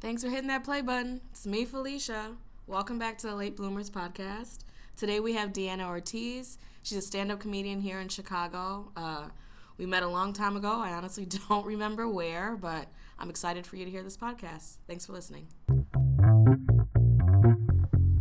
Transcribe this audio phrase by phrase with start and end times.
[0.00, 1.20] Thanks for hitting that play button.
[1.32, 2.36] It's me, Felicia.
[2.68, 4.58] Welcome back to the Late Bloomers podcast.
[4.96, 6.56] Today we have Deanna Ortiz.
[6.84, 8.92] She's a stand up comedian here in Chicago.
[8.96, 9.28] Uh,
[9.76, 10.70] we met a long time ago.
[10.80, 12.86] I honestly don't remember where, but
[13.18, 14.76] I'm excited for you to hear this podcast.
[14.86, 15.48] Thanks for listening.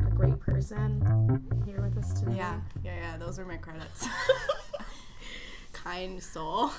[0.06, 2.38] A great person here with us today.
[2.38, 3.18] Yeah, yeah, yeah.
[3.18, 4.08] Those are my credits.
[5.74, 6.72] kind soul,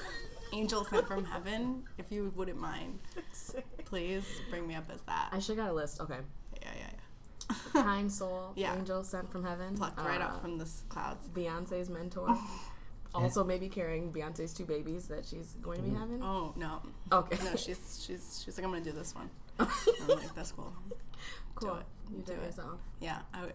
[0.53, 1.85] angel sent from heaven.
[1.99, 2.99] If you wouldn't mind,
[3.85, 5.29] please bring me up as that.
[5.33, 6.01] I should got a list.
[6.01, 6.19] Okay.
[6.63, 7.55] Yeah, yeah, yeah.
[7.83, 8.77] Kind soul, Yeah.
[8.77, 9.77] angel sent from heaven.
[9.77, 11.29] Plucked right Uh, out from the clouds.
[11.29, 12.37] Beyonce's mentor.
[13.15, 16.23] also, maybe carrying Beyonce's two babies that she's going to be having.
[16.23, 16.81] Oh no,
[17.13, 17.39] Okay.
[17.45, 17.57] no.
[17.57, 19.31] She's she's she's like I'm gonna do this one.
[19.59, 19.69] I'm
[20.09, 20.73] like that's cool.
[21.55, 21.77] cool.
[21.77, 21.87] it.
[22.11, 22.47] You do Do it it.
[22.47, 22.81] yourself.
[23.01, 23.55] Yeah, I would.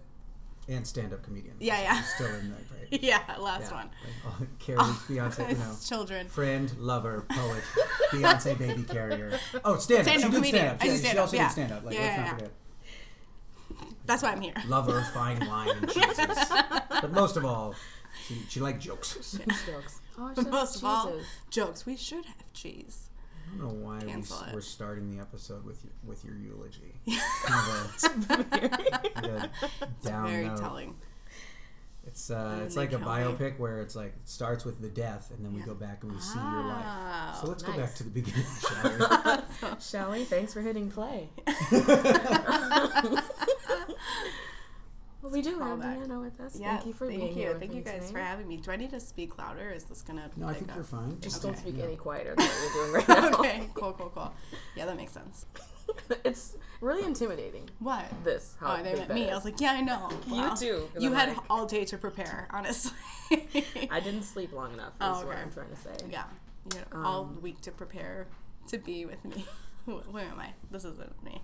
[0.67, 1.55] And stand-up comedian.
[1.59, 1.97] Yeah, yeah.
[1.97, 3.01] He's Still in that, right?
[3.03, 3.77] Yeah, last Yeah.
[3.77, 3.89] one.
[4.03, 5.75] Like, oh, carries Beyonce, you know.
[5.83, 6.27] Children.
[6.27, 7.63] Friend, lover, poet,
[8.11, 9.37] Beyonce baby carrier.
[9.65, 10.05] Oh, stand-up.
[10.05, 10.55] Stand-up she did comedian.
[10.77, 10.83] stand-up.
[10.85, 11.43] Yeah, she stand-up, also yeah.
[11.47, 11.83] did stand-up.
[11.85, 12.33] Like, Yeah, let's yeah, not yeah.
[12.33, 12.51] forget.
[14.05, 14.53] That's why I'm here.
[14.67, 16.27] Lover, fine wine, and cheeses.
[17.01, 17.73] but most of all,
[18.27, 19.37] she, she liked jokes.
[19.65, 20.01] Jokes.
[20.17, 21.13] Oh, But just most of all,
[21.49, 21.85] jokes.
[21.85, 23.09] We should have cheese.
[23.45, 26.93] I don't know why Cancel we, are starting the episode with your, with your eulogy.
[27.45, 28.63] kind of a, like
[29.17, 29.49] a
[30.03, 30.57] down Very note.
[30.57, 30.95] telling.
[32.05, 33.05] It's uh, it's like a kill me.
[33.05, 36.11] biopic where it's like it starts with the death and then we go back and
[36.11, 36.83] we see your life.
[36.85, 38.91] Ah, So let's go back to the beginning, shall
[39.71, 39.79] we?
[39.79, 40.23] Shall we?
[40.25, 41.29] Thanks for hitting play.
[45.23, 46.05] Well, we do have Callback.
[46.05, 46.59] Deanna with us.
[46.59, 47.35] Yes, thank you for thank being you.
[47.43, 47.55] here.
[47.57, 48.11] Thank me you guys today.
[48.13, 48.57] for having me.
[48.57, 49.71] Do I need to speak louder?
[49.71, 50.29] Is this gonna?
[50.35, 50.75] No, I think up?
[50.75, 51.17] you're fine.
[51.21, 51.47] Just Okay.
[51.53, 51.85] don't speak Yeah.
[51.85, 53.39] any quieter than what you're doing right now.
[53.39, 54.33] okay, cool, cool, cool.
[54.75, 55.45] Yeah, that makes sense.
[56.25, 57.69] it's really intimidating.
[57.79, 58.05] What?
[58.23, 58.55] This.
[58.59, 59.29] How Oh, they big meant that me.
[59.29, 60.09] I was like, yeah, I know.
[60.29, 60.51] Wow.
[60.51, 60.89] You too.
[60.93, 62.91] 'cause You I'm had like, all day to prepare, honestly.
[63.89, 64.89] I didn't sleep long enough.
[64.89, 65.37] Is Oh, what.
[65.37, 65.91] I'm trying to say.
[66.11, 66.23] yeah,
[66.71, 68.27] you had all Um, week to prepare
[68.67, 69.45] to be with me.
[69.85, 70.53] Where am I?
[70.71, 71.41] This isn't me.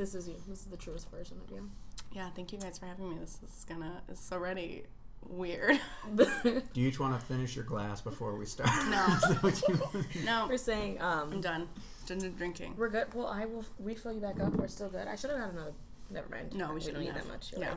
[0.00, 0.36] This is you.
[0.48, 1.68] This is the truest version of you.
[2.12, 3.16] Yeah, thank you guys for having me.
[3.20, 4.00] This is gonna.
[4.08, 4.84] It's already
[5.28, 5.78] weird.
[6.16, 8.70] Do you each want to finish your glass before we start?
[8.88, 9.06] No.
[9.14, 10.24] Is that what you want?
[10.24, 11.68] no, We're saying um, I'm done.
[12.06, 12.76] Done drinking.
[12.78, 13.12] we're good.
[13.12, 14.54] Well, I will refill you back up.
[14.54, 15.06] We're still good.
[15.06, 15.72] I should have had another.
[16.10, 16.54] Never mind.
[16.54, 17.16] No, we don't shouldn't need have.
[17.24, 17.52] that much.
[17.54, 17.68] Yeah.
[17.68, 17.76] right.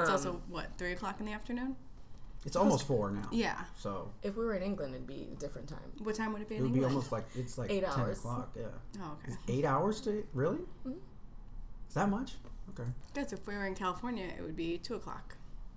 [0.00, 1.76] It's Um, also what three o'clock in the afternoon.
[2.46, 3.28] It's almost four now.
[3.30, 3.58] Yeah.
[3.78, 5.92] So If we were in England, it'd be a different time.
[5.98, 6.94] What time would it be it in would be England?
[6.94, 8.18] almost like it's like Eight ten hours.
[8.20, 8.50] o'clock.
[8.56, 8.62] Yeah.
[9.02, 9.32] Oh, okay.
[9.32, 10.60] Is eight hours to really?
[10.88, 10.94] Mhm.
[11.94, 12.32] Is that much?
[12.70, 12.88] Okay.
[13.14, 13.30] Good.
[13.30, 15.36] So if we were in California, it would be two o'clock.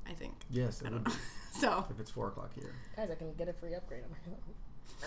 [0.09, 0.33] I think.
[0.49, 1.13] Yes, I it don't would know.
[1.13, 1.19] be
[1.59, 2.73] So if it's four o'clock here.
[2.95, 4.35] Guys, I can get a free upgrade on my phone.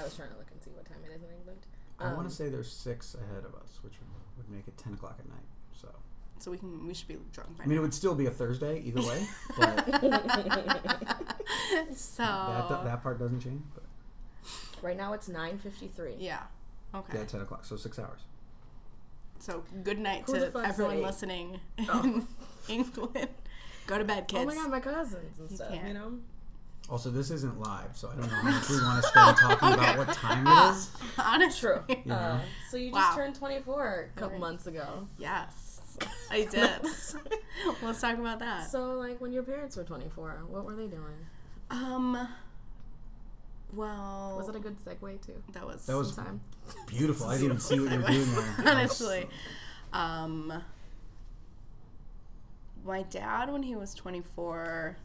[0.00, 1.66] I was trying to look and see what time it is in England.
[1.98, 4.08] I want Um, to say there's six ahead of us, which would,
[4.46, 5.48] would make it ten o'clock at night.
[5.72, 5.88] So
[6.38, 7.82] so we can we should be drunk by I mean, it now.
[7.82, 9.26] would still be a Thursday either way,
[9.58, 9.86] but
[11.96, 13.62] so that that part doesn't change.
[13.74, 13.82] But
[14.80, 16.14] Right now it's 9:53.
[16.20, 16.42] yeah.
[16.94, 17.18] Okay.
[17.18, 18.20] yeah, ten o'clock, so six hours.
[19.40, 21.02] So good night Who to everyone eight?
[21.02, 22.26] listening in Oh.
[22.68, 23.28] England.
[23.86, 24.42] Go to bed, kids.
[24.42, 25.70] Oh my god, my cousins and stuff.
[25.72, 25.88] can't.
[25.88, 26.12] You know.
[26.88, 29.72] Also, this isn't live, so I don't know how much we want to spend talking
[29.72, 29.82] Okay.
[29.82, 30.90] about what time Ah, it is.
[31.18, 31.68] Honestly.
[31.68, 31.84] True.
[31.88, 32.14] You know?
[32.14, 32.40] Uh,
[32.70, 33.16] so you just Wow.
[33.16, 34.40] turned 24 a couple Right.
[34.40, 35.06] months ago.
[35.18, 35.80] Yes,
[36.30, 36.82] I did.
[37.82, 38.70] Let's talk about that.
[38.70, 41.26] So like when your parents were 24, what were they doing?
[41.70, 42.28] Um.
[43.72, 45.42] Well, Was it a good segue too?
[45.52, 46.40] that was That was Time.
[46.86, 47.26] beautiful.
[47.26, 48.54] I didn't see what you were doing there.
[48.66, 49.26] honestly.
[49.92, 50.62] Um,
[52.84, 54.96] my dad, when he was 24,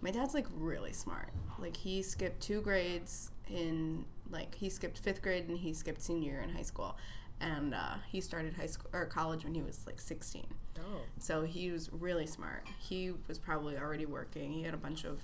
[0.00, 1.30] my dad's like really smart.
[1.58, 6.32] Like he skipped two grades in like he skipped fifth grade and he skipped senior
[6.32, 6.96] year in high school,
[7.40, 10.46] and uh, he started high school or college when he was like 16.
[10.78, 10.82] Oh.
[11.18, 12.66] So he was really smart.
[12.78, 14.52] He was probably already working.
[14.52, 15.20] He had a bunch of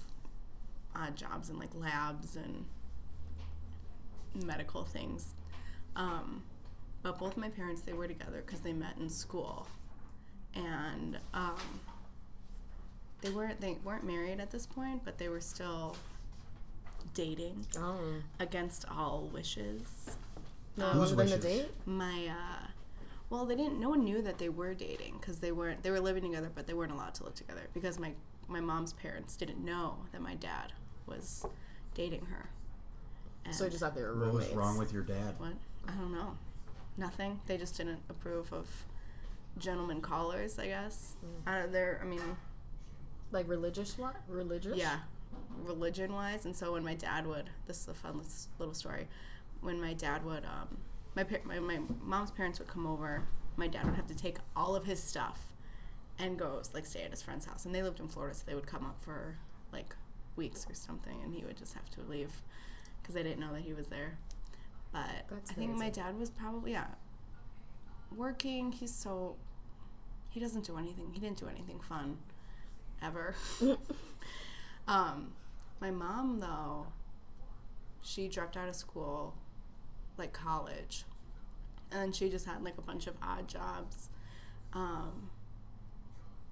[0.95, 2.65] odd jobs in like labs and
[4.35, 5.35] medical things.
[5.97, 6.43] Um,
[7.03, 9.67] but both my parents they were together because they met in school,
[10.55, 11.57] and um,
[13.21, 15.97] they weren't they weren't married at this point, but they were still
[17.15, 17.99] dating Oh.
[18.41, 20.17] against all wishes.
[20.77, 21.63] No, Um, was Whose it in the wishes?
[21.65, 21.71] date?
[21.85, 22.67] my uh
[23.29, 26.01] well they didn't no one knew that they were dating because they weren't they were
[26.01, 28.13] living together but they weren't allowed to live together because my
[28.49, 30.73] my mom's parents didn't know that my dad
[31.07, 31.45] was
[31.95, 32.49] dating her
[33.45, 34.49] and So you just thought they were What roommates.
[34.49, 35.35] was wrong with your dad?
[35.39, 35.53] what
[35.89, 36.37] i don't know
[36.97, 38.69] nothing they just didn't approve of
[39.59, 41.15] gentlemen callers i guess
[41.47, 42.21] uh, they're i mean
[43.33, 44.17] like religious what?
[44.29, 44.77] Religious?
[44.77, 44.99] yeah
[45.65, 49.07] religion wise and so when my dad would this is a fun lis- little story
[49.61, 50.77] when my dad would um
[51.15, 53.27] my, par- my my mom's parents would come over
[53.57, 55.53] my dad would have to take all of his stuff
[56.19, 58.55] and go like stay at his friend's house and they lived in florida so they
[58.55, 59.37] would come up for
[59.73, 59.95] like
[60.37, 62.43] weeks or something and he would just have to leave
[63.01, 64.19] because I didn't know that he was there
[64.93, 66.87] but That's i think my dad was probably yeah
[68.17, 68.73] working.
[68.73, 69.37] He's so
[70.31, 71.11] he doesn't do anything.
[71.13, 72.19] He didn't do anything fun
[73.03, 73.35] ever.
[74.89, 75.33] um,
[75.81, 76.87] my mom though,
[78.03, 79.35] she dropped out of school,
[80.17, 81.05] like college,
[81.91, 84.09] and she just had like a bunch of odd jobs.
[84.73, 85.31] Um,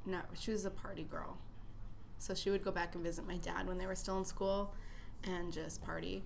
[0.04, 1.38] no, she was a party girl,
[2.20, 4.72] so she would go back and visit my dad when they were still in school,
[5.24, 6.22] and just party.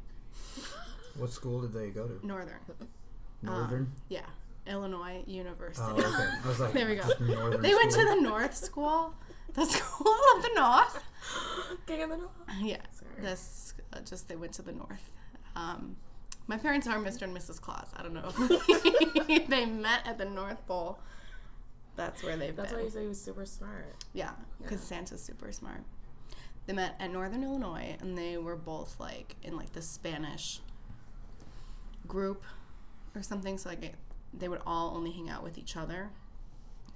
[1.16, 2.26] What school did they go to?
[2.26, 2.58] Northern,
[3.42, 3.92] Northern.
[4.08, 4.26] yeah,
[4.66, 5.86] Illinois University.
[5.88, 6.28] oh, okay.
[6.44, 7.08] I was like, There we go.
[7.20, 9.14] Northern They went to the North School,
[9.54, 11.02] the School of the North.
[11.86, 12.30] King of the North.
[12.60, 13.10] Yeah, Sorry.
[13.22, 15.10] this uh, just they went to the North.
[15.56, 15.96] Um,
[16.46, 17.22] my parents are Mr.
[17.22, 17.58] and Mrs.
[17.60, 17.86] Claus.
[17.96, 18.30] I don't know
[19.28, 20.98] if they met at the North Pole.
[21.96, 22.80] That's where they've That's been.
[22.80, 23.94] why you say he was super smart.
[24.12, 25.82] Yeah, because Santa's super smart.
[26.66, 30.60] They met at Northern Illinois, and they were both like in like the Spanish
[32.06, 32.44] group
[33.14, 33.58] or something.
[33.58, 33.94] So like it,
[34.32, 36.10] they would all only hang out with each other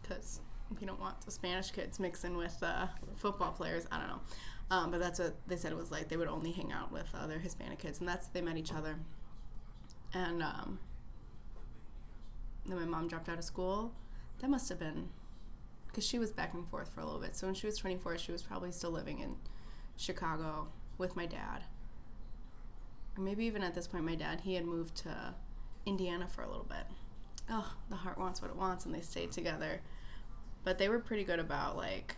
[0.03, 0.41] because
[0.81, 2.87] we don't want the Spanish kids mixing with uh,
[3.17, 3.87] football players.
[3.93, 4.21] I don't know,
[4.71, 6.09] um, but that's what they said it was like.
[6.09, 8.97] They would only hang out with other Hispanic kids, and that's they met each other.
[10.15, 10.79] And um,
[12.67, 13.93] then my mom dropped out of school.
[14.41, 15.09] That must have been
[15.89, 17.35] because she was back and forth for a little bit.
[17.35, 19.37] So when she was 24, she was probably still living in
[19.97, 21.65] Chicago with my dad.
[23.17, 25.35] Or maybe even at this point, my dad, he had moved to
[25.87, 26.87] Indiana for a little bit.
[27.51, 29.81] Oh, the heart wants what it wants, and they stayed together.
[30.63, 32.17] But they were pretty good about, like,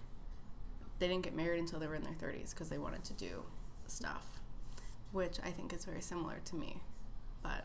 [0.98, 3.44] they didn't get married until they were in their 30s because they wanted to do
[3.86, 4.40] stuff,
[5.12, 6.82] which I think is very similar to me.
[7.42, 7.64] But,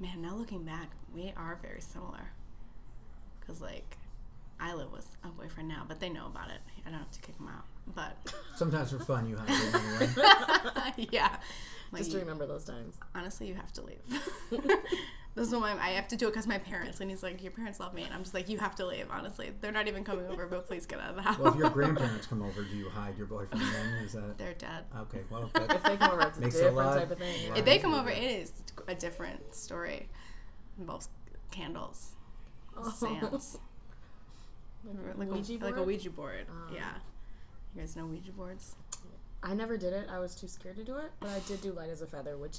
[0.00, 2.32] man, now looking back, we are very similar.
[3.42, 3.96] Because, like,
[4.60, 6.60] I live with a boyfriend now, but they know about it.
[6.86, 7.64] I don't have to kick them out.
[7.94, 11.08] But Sometimes for fun, you hide it anyway.
[11.12, 11.36] yeah,
[11.90, 12.96] like, Just to remember those times.
[13.14, 13.98] honestly, you have to leave.
[15.34, 17.00] this is why I have to do it because my parents.
[17.00, 19.06] And he's like, "Your parents love me," and I'm just like, "You have to leave."
[19.10, 21.38] Honestly, they're not even coming over, but please get out of the house.
[21.38, 24.04] Well, if your grandparents come over, do you hide your boyfriend then?
[24.04, 24.84] Is that they're dead.
[24.96, 25.22] okay?
[25.28, 27.48] Well, If they come over, it's a Makes a lot- type of thing.
[27.48, 28.22] lot If they come over, then.
[28.22, 28.52] it is
[28.86, 30.08] a different story.
[30.78, 31.08] Involves
[31.50, 32.12] candles,
[32.76, 32.90] Oh.
[32.90, 33.58] sands,
[35.16, 35.82] like Ouija a, like a?
[35.82, 36.46] Ouija board.
[36.50, 36.72] Oh.
[36.74, 36.94] yeah,
[37.74, 38.76] you guys know Ouija boards?
[39.42, 40.06] I never did it.
[40.10, 41.10] I was too scared to do it.
[41.20, 42.58] But I did do light as a feather, which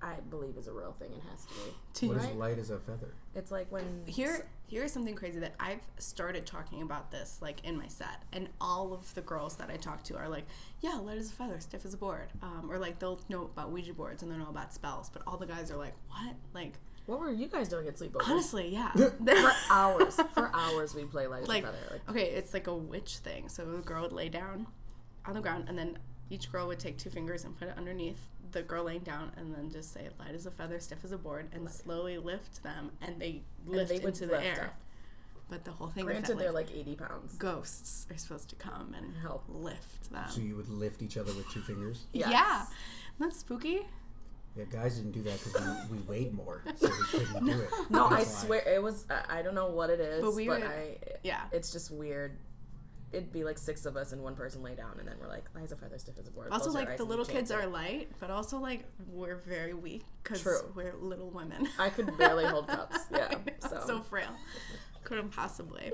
[0.00, 1.08] I believe is a real thing.
[1.12, 2.06] It has to be.
[2.08, 2.36] what is Right?
[2.36, 3.08] light as a feather?
[3.34, 7.76] It's like when Here, here's something crazy that I've started talking about this like in
[7.76, 10.44] my set, and all of the girls that I talk to are like,
[10.80, 13.70] "Yeah, light as a feather, stiff as a board," um, or like they'll know about
[13.72, 15.10] Ouija boards and they'll know about spells.
[15.10, 16.78] But all the guys are like, "What?" Like,
[17.10, 18.28] What were you guys doing at sleepovers?
[18.28, 18.92] honestly, yeah.
[18.94, 21.78] for hours, for hours we play light as like, a feather.
[21.90, 23.48] Like okay, it's like a witch thing.
[23.48, 24.68] So the girl would lay down
[25.26, 25.98] on the ground, and then
[26.30, 28.20] each girl would take two fingers and put it underneath
[28.52, 31.18] the girl laying down, and then just say "light as a feather, stiff as a
[31.18, 34.64] board," and slowly lift them, and they and lift they into the lift air.
[34.66, 34.74] up.
[35.48, 37.34] But the whole thing Granted, is that they're like, like 80 pounds.
[37.38, 39.42] ghosts are supposed to come and Help.
[39.48, 40.28] lift them.
[40.28, 42.04] So you would lift each other with two fingers?
[42.12, 42.30] Yes.
[42.30, 42.66] Yeah,
[43.18, 43.80] that's spooky.
[44.56, 47.68] Yeah, guys didn't do that because we, we weighed more, so we couldn't do it.
[47.90, 48.24] No, I why.
[48.24, 49.06] swear it was.
[49.08, 50.96] I- I don't know what it is, But but, we would- I.
[51.22, 51.42] Yeah.
[51.52, 52.36] It's just weird.
[53.12, 55.44] It'd be like six of us and one person lay down, and then we're like,
[55.54, 56.48] light as a feather, stiff as a board.
[56.52, 57.54] Also, Close like the little kids it.
[57.54, 60.44] are light, but also like we're very weak because
[60.74, 61.68] we're little women.
[61.78, 62.98] I could barely hold cups.
[63.12, 63.34] Yeah.
[63.68, 64.30] So, so frail.
[65.04, 65.92] Couldn't possibly.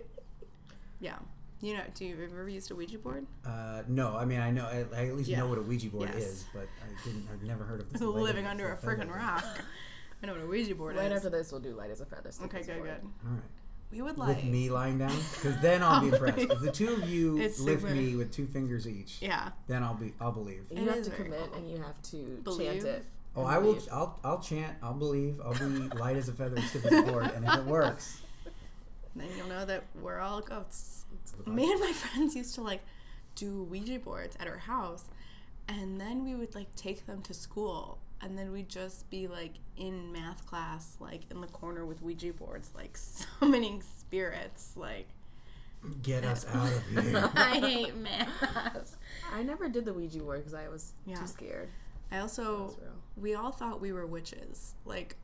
[1.00, 1.16] Yeah.
[1.62, 3.26] You know, do you ever used a Ouija board?
[3.44, 5.38] Uh, no, I mean I know I, I at least Yeah.
[5.38, 6.22] know what a Ouija board Yes.
[6.24, 7.26] is, but I didn't.
[7.32, 8.02] I've never heard of this.
[8.02, 9.44] Living light under a freaking rock.
[10.22, 11.16] I know what a Ouija board right is.
[11.18, 12.30] after this, we'll do light as a feather.
[12.44, 12.82] okay, good, board.
[12.88, 13.10] good.
[13.26, 13.42] All right.
[13.92, 14.36] We would like.
[14.36, 16.38] With me lying down, because then I'll be impressed.
[16.38, 19.50] If the two of you It's lift super- me with two fingers each, Yeah.
[19.68, 20.12] then I'll be.
[20.20, 20.66] I'll believe.
[20.70, 21.54] You It have to commit cool.
[21.58, 22.82] and you have to Believe.
[22.82, 23.04] chant it.
[23.34, 23.78] Oh, I will.
[23.90, 24.18] I'll.
[24.24, 24.76] I'll chant.
[24.82, 25.40] I'll believe.
[25.42, 25.64] I'll be
[25.96, 28.20] light as a feather, stiff as a board, and if it works,
[29.14, 31.04] Then you'll know that we're all ghosts.
[31.44, 32.82] The Me and my friends used to like
[33.34, 35.04] do Ouija boards at our house,
[35.68, 39.54] and then we would like take them to school, and then we'd just be like
[39.76, 44.72] in math class, like in the corner with Ouija boards, like summoning spirits.
[44.76, 45.08] Like,
[46.02, 47.30] get us out of here.
[47.34, 48.96] I hate math.
[49.32, 51.16] I never did the Ouija board because I was Yeah.
[51.16, 51.68] too scared.
[52.10, 52.78] I also,
[53.16, 54.74] we all thought we were witches.
[54.84, 55.16] Like,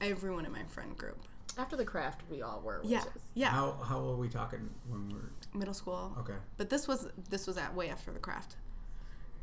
[0.00, 1.18] everyone in my friend group.
[1.58, 2.92] After the craft, we all were witches.
[3.34, 3.46] yeah.
[3.46, 3.48] yeah.
[3.50, 6.14] How how are we talking when we're Middle school.
[6.20, 6.34] okay?
[6.56, 8.56] But this was this was at way after the craft,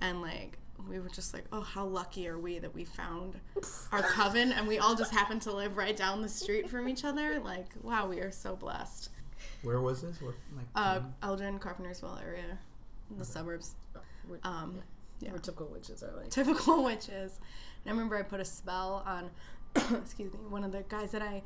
[0.01, 0.57] and like
[0.89, 3.39] we were just like, oh, how lucky are we that we found
[3.91, 7.05] our coven, and we all just happened to live right down the street from each
[7.05, 7.39] other.
[7.39, 9.09] Like, wow, we are so blessed.
[9.61, 10.21] Where was this?
[10.21, 10.65] What like?
[10.75, 11.13] Uh, town?
[11.23, 12.57] Elgin, Carpentersville area,
[13.11, 13.75] in the suburbs.
[14.27, 14.79] We're, Um,
[15.19, 15.31] yeah.
[15.31, 16.29] we're typical witches are like.
[16.29, 17.39] typical witches.
[17.85, 19.29] And I remember I put a spell on,
[20.01, 21.43] excuse me, one of the guys that I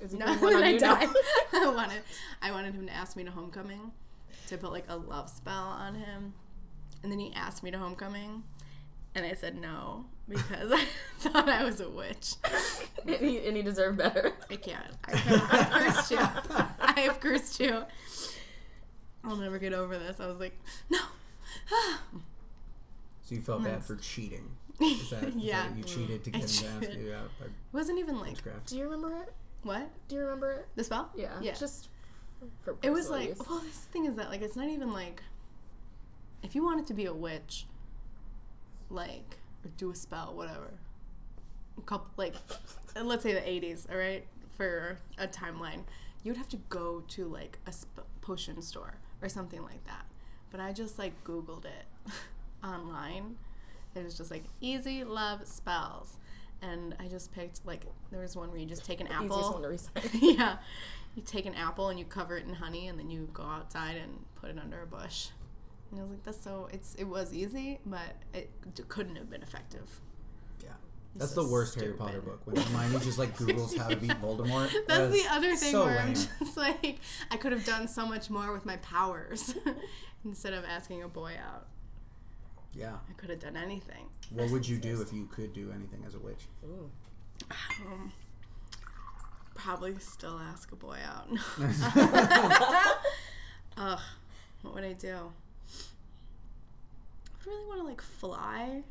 [0.00, 0.78] Is he no, putting one then on I you?
[0.78, 1.08] died.
[1.52, 2.02] I wanted,
[2.42, 3.92] I wanted him to ask me to homecoming,
[4.48, 6.34] to put like a love spell on him,
[7.02, 8.42] and then he asked me to homecoming,
[9.14, 10.84] and I said no because I
[11.18, 12.34] thought I was a witch.
[13.06, 14.32] and, he, and he deserved better.
[14.48, 14.84] I can't.
[15.04, 15.54] I can't.
[15.54, 16.18] I cursed you.
[16.18, 17.84] I have cursed you.
[19.24, 20.18] I'll never get over this.
[20.20, 20.58] I was like,
[20.88, 20.98] no.
[23.22, 24.56] So you felt bad for cheating.
[24.80, 25.68] Is that, is Yeah.
[25.68, 28.30] that you cheated to I get him to ask you out It wasn't even like
[28.30, 28.66] witchcraft?
[28.66, 29.32] Do you remember it?
[29.62, 30.68] what Do you remember it?
[30.74, 31.10] the spell.
[31.14, 31.32] Yeah.
[31.42, 31.54] Yeah.
[31.54, 31.88] Just
[32.62, 33.38] for It was like, use.
[33.48, 35.22] well, this thing is that like it's not even like
[36.42, 37.66] if you wanted to be a witch,
[38.88, 40.70] like or do a spell, whatever.
[41.78, 42.34] A couple like,
[42.96, 45.82] uh, let's say the '80s, all right, for a timeline,
[46.22, 50.06] you would have to go to like a sp- potion store or something like that.
[50.50, 51.84] But I just like Googled it
[52.64, 53.36] online.
[53.94, 56.16] It was just like easy love spells,
[56.62, 59.52] and I just picked like there was one where you just take an Easiest apple
[59.52, 60.14] one to recite.
[60.14, 60.56] yeah.
[61.16, 63.96] You take an apple and you cover it in honey, and then you go outside
[63.96, 65.28] and put it under a bush.
[65.90, 68.50] And I was like, "That's so." It's it was easy, but it
[68.88, 70.00] couldn't have been effective.
[70.62, 70.68] Yeah.
[71.16, 71.94] That's so the worst Harry.
[71.94, 72.40] Potter book.
[72.44, 74.70] When Hermione just like Googles how to beat Voldemort.
[74.86, 78.30] That's the other thing so where I'm just like, I could have done so much
[78.30, 79.54] more with my powers
[80.24, 81.66] instead of asking a boy out.
[82.74, 82.94] Yeah.
[83.08, 84.06] I could have done anything.
[84.30, 86.46] What would you do if you could do anything as a witch?
[86.64, 86.90] Ooh.
[87.84, 88.12] Um,
[89.54, 91.26] probably still ask a boy out.
[93.76, 94.00] Ugh,
[94.62, 95.32] what would I do?
[97.26, 98.82] I really want to like fly.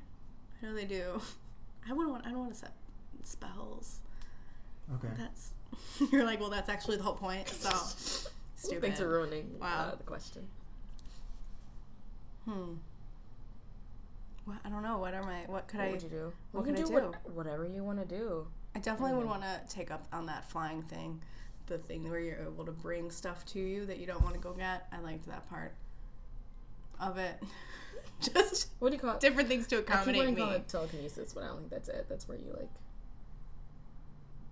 [0.62, 1.21] I know they do.
[1.88, 2.25] I wouldn't want.
[2.25, 2.74] I don't want to set
[3.24, 4.00] spells.
[4.95, 5.13] Okay.
[5.17, 5.51] That's
[6.12, 7.48] you're like, well, that's actually the whole point.
[7.48, 7.69] So
[8.55, 8.81] stupid.
[8.81, 9.91] Thanks for ruining Wow.
[9.91, 10.48] uh, the question.
[12.45, 12.74] Hmm.
[14.50, 14.98] What I don't know.
[14.98, 15.41] What are my?
[15.48, 15.91] What could What I?
[15.91, 16.34] would you do?
[16.51, 16.94] what You could I do?
[16.94, 18.48] what- whatever you want to do.
[18.75, 21.22] I definitely would want to take up on that flying thing,
[21.68, 24.39] the thing where you're able to bring stuff to you that you don't want to
[24.39, 24.88] go get.
[24.91, 25.74] I liked that part
[27.00, 27.41] of it.
[28.22, 29.22] Just What do you call it?
[29.22, 30.41] different things to I keep accommodate me.
[30.41, 32.06] call it telekinesis, but I don't think that's it.
[32.10, 32.70] That's where you like.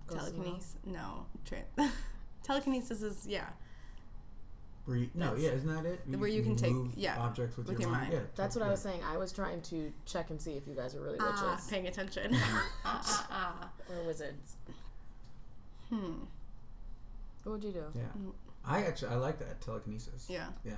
[0.06, 0.74] go somewhere else.
[0.74, 0.76] Telekinesis?
[0.86, 1.26] No.
[1.44, 1.90] Tra-
[2.42, 3.46] Telekinesis is yeah.
[4.88, 6.00] Where you, no, yeah, isn't that it?
[6.18, 8.10] where you can take- move yeah, objects with, with your, your mind.
[8.10, 8.22] mind.
[8.22, 9.02] Yeah, That's what I was saying.
[9.04, 11.86] I was trying to check and see if you guys are really witches Ah, paying
[11.88, 12.30] attention.
[12.34, 13.70] ah, ah, ah.
[13.94, 14.56] or wizards.
[15.90, 16.12] Hmm.
[17.44, 17.84] What would you do?
[17.94, 18.02] Yeah,
[18.64, 20.26] I actually I like that telekinesis.
[20.30, 20.46] Yeah.
[20.64, 20.72] Yeah.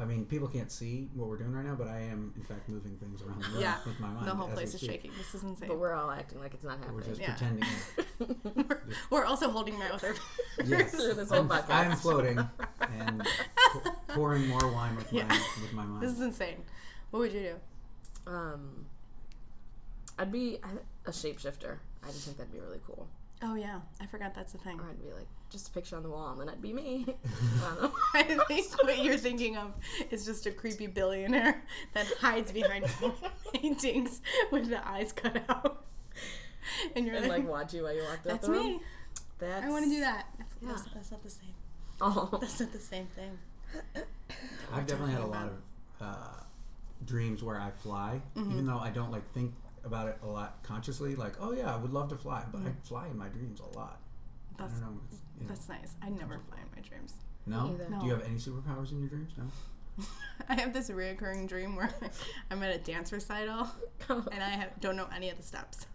[0.00, 2.68] I mean, people can't see what we're doing right now, but I am, in fact,
[2.68, 3.76] moving things around the room Yeah.
[3.86, 4.26] with my mind.
[4.26, 5.10] The whole place is shaking.
[5.18, 5.68] This is insane.
[5.68, 6.96] But we're all acting like it's not happening.
[6.96, 7.60] We're happening.
[7.60, 8.26] just Yeah.
[8.26, 8.66] pretending.
[8.68, 10.14] we're, we're also holding my other.
[10.64, 11.70] yes, Through this whole I'm, podcast.
[11.70, 12.38] I am floating
[12.98, 13.26] and
[13.72, 15.26] pou- pouring more wine with Yeah.
[15.26, 16.02] my with my mind.
[16.02, 16.62] This is insane.
[17.10, 17.54] What would you do?
[18.32, 18.86] Um,
[20.18, 20.58] I'd be
[21.06, 21.78] a shapeshifter.
[22.02, 23.08] I just think that'd be really cool.
[23.42, 24.78] Oh yeah, I forgot that's the thing.
[24.80, 27.06] Or I'd be like just a picture on the wall, and then I'd be me.
[27.64, 27.92] I don't know.
[28.14, 29.74] I think what you're thinking of
[30.10, 31.62] is just a creepy billionaire
[31.94, 32.84] that hides behind
[33.54, 34.20] paintings
[34.52, 35.84] with the eyes cut out.
[36.94, 38.66] And you're and like, like watch you while you walk out that's the room.
[38.66, 38.80] me.
[39.38, 40.26] That's I want to do that.
[40.60, 40.68] Yeah.
[40.68, 41.54] That's, that's not the same.
[42.02, 43.38] Oh, That's not the same thing.
[44.72, 45.52] I've definitely had a talking lot of
[46.06, 46.42] uh,
[47.06, 48.52] dreams where I fly, Mm-hmm.
[48.52, 49.52] even though I don't like think
[49.84, 51.14] about it a lot consciously.
[51.16, 52.68] Like, oh yeah, I would love to fly, but Mm-hmm.
[52.68, 54.00] I fly in my dreams a lot.
[54.58, 55.00] I That's don't know.
[55.08, 55.48] it's- you know.
[55.54, 55.94] that's nice.
[56.02, 57.14] I never fly in my dreams.
[57.46, 57.70] No?
[57.74, 57.86] Either.
[58.00, 59.32] Do you have any superpowers in your dreams?
[59.38, 59.44] No.
[60.48, 61.90] I have this reoccurring dream where
[62.50, 63.68] I'm at a dance recital
[64.08, 65.86] and I have, don't know any of the steps,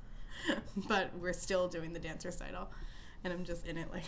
[0.87, 2.67] but we're still doing the dance recital,
[3.23, 4.03] and I'm just in it like,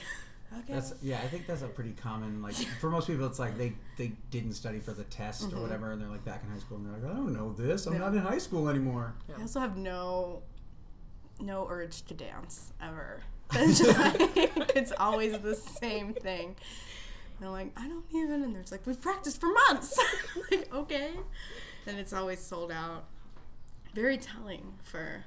[0.53, 0.73] okay.
[0.73, 1.17] That's yeah.
[1.23, 3.25] I think that's a pretty common like for most people.
[3.25, 6.43] It's like they they didn't study for the test or whatever, and they're like back
[6.43, 7.85] in high school and they're like, I don't know this.
[7.85, 8.01] I'm Mm-hmm.
[8.01, 8.09] Yeah.
[8.09, 9.13] not in high school anymore.
[9.37, 10.41] I also have no
[11.39, 13.21] no urge to dance ever.
[13.53, 16.55] It's just like it's always the same thing.
[17.39, 19.97] And I'm like, I don't even and there's like, we've practiced for months.
[20.51, 21.11] like, okay.
[21.85, 23.05] And it's always sold out.
[23.93, 25.23] Very telling for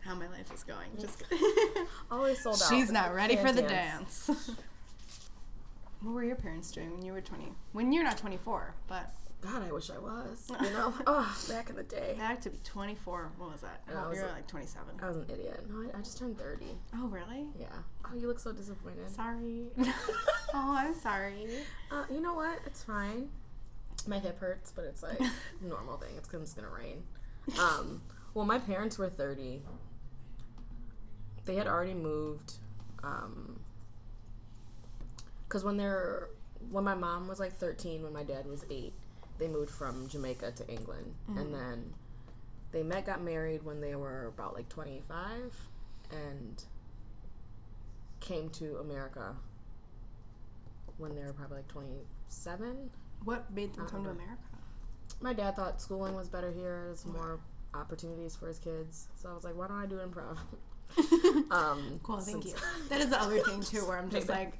[0.00, 0.88] how my life is going.
[0.98, 1.22] Just
[2.10, 2.68] always sold out.
[2.70, 4.26] She's not ready for the dance.
[4.26, 4.50] dance.
[6.02, 7.44] what were your parents doing when you were 20?
[7.72, 9.10] When you're not 24, but
[9.42, 10.50] God, I wish I was.
[10.62, 13.32] You know, oh, back in the day, back to be 24.
[13.38, 13.82] What was that?
[13.88, 14.86] I Oh, was you're a- like 27.
[15.02, 15.64] I was an idiot.
[15.70, 16.76] No, I, I just turned thirty.
[16.94, 17.46] Oh, really?
[17.58, 17.66] Yeah.
[18.04, 19.08] Oh, you look so disappointed.
[19.10, 19.64] Sorry.
[20.54, 21.46] oh, I'm sorry.
[21.90, 22.58] Uh, you know what?
[22.66, 23.30] It's fine.
[24.06, 25.20] My hip hurts, but it's like
[25.62, 26.10] normal thing.
[26.16, 27.02] It's because it's gonna rain.
[27.58, 28.02] Um,
[28.34, 29.62] well, my parents were thirty.
[31.44, 32.54] They had already moved.
[33.02, 33.60] Um,
[35.48, 36.28] because when they're
[36.70, 38.92] when my mom was like thirteen, when my dad was eight,
[39.38, 41.94] they moved from Jamaica to England, and then
[42.72, 45.56] they met, got married when they were about like twenty five,
[46.12, 46.62] and
[48.20, 49.34] came to America
[50.98, 52.90] when they were probably like 27.
[53.24, 54.10] What made them come to.
[54.10, 54.36] America?
[55.20, 56.82] My dad thought schooling was better here.
[56.86, 57.40] There's more
[57.74, 59.08] opportunities for his kids.
[59.16, 60.38] So I was like, why don't I do improv?
[61.50, 62.54] um, Cool, thank you.
[62.88, 64.54] That is the other thing too, where I'm just like,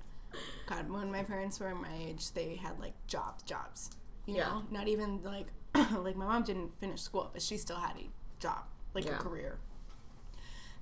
[0.66, 3.90] God, when my parents were my age, they had like jobs, jobs.
[4.26, 4.46] You Yeah.
[4.48, 8.08] know, not even like, like my mom didn't finish school, but she still had a
[8.40, 9.16] job, like Yeah.
[9.16, 9.58] a career.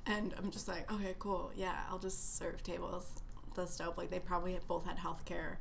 [0.07, 3.11] And I'm just like, okay, cool, yeah, I'll just serve tables.
[3.55, 3.99] That's dope.
[3.99, 5.59] Like they probably had- both had health care.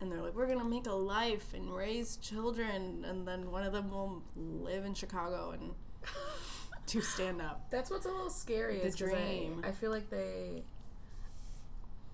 [0.00, 3.72] And they're like, we're gonna make a life and raise children, and then one of
[3.72, 5.74] them will live in Chicago and
[6.92, 7.66] do stand up.
[7.70, 8.78] That's what's a little scary.
[8.78, 9.62] The is 'cause I- dream.
[9.64, 10.62] I, feel like they,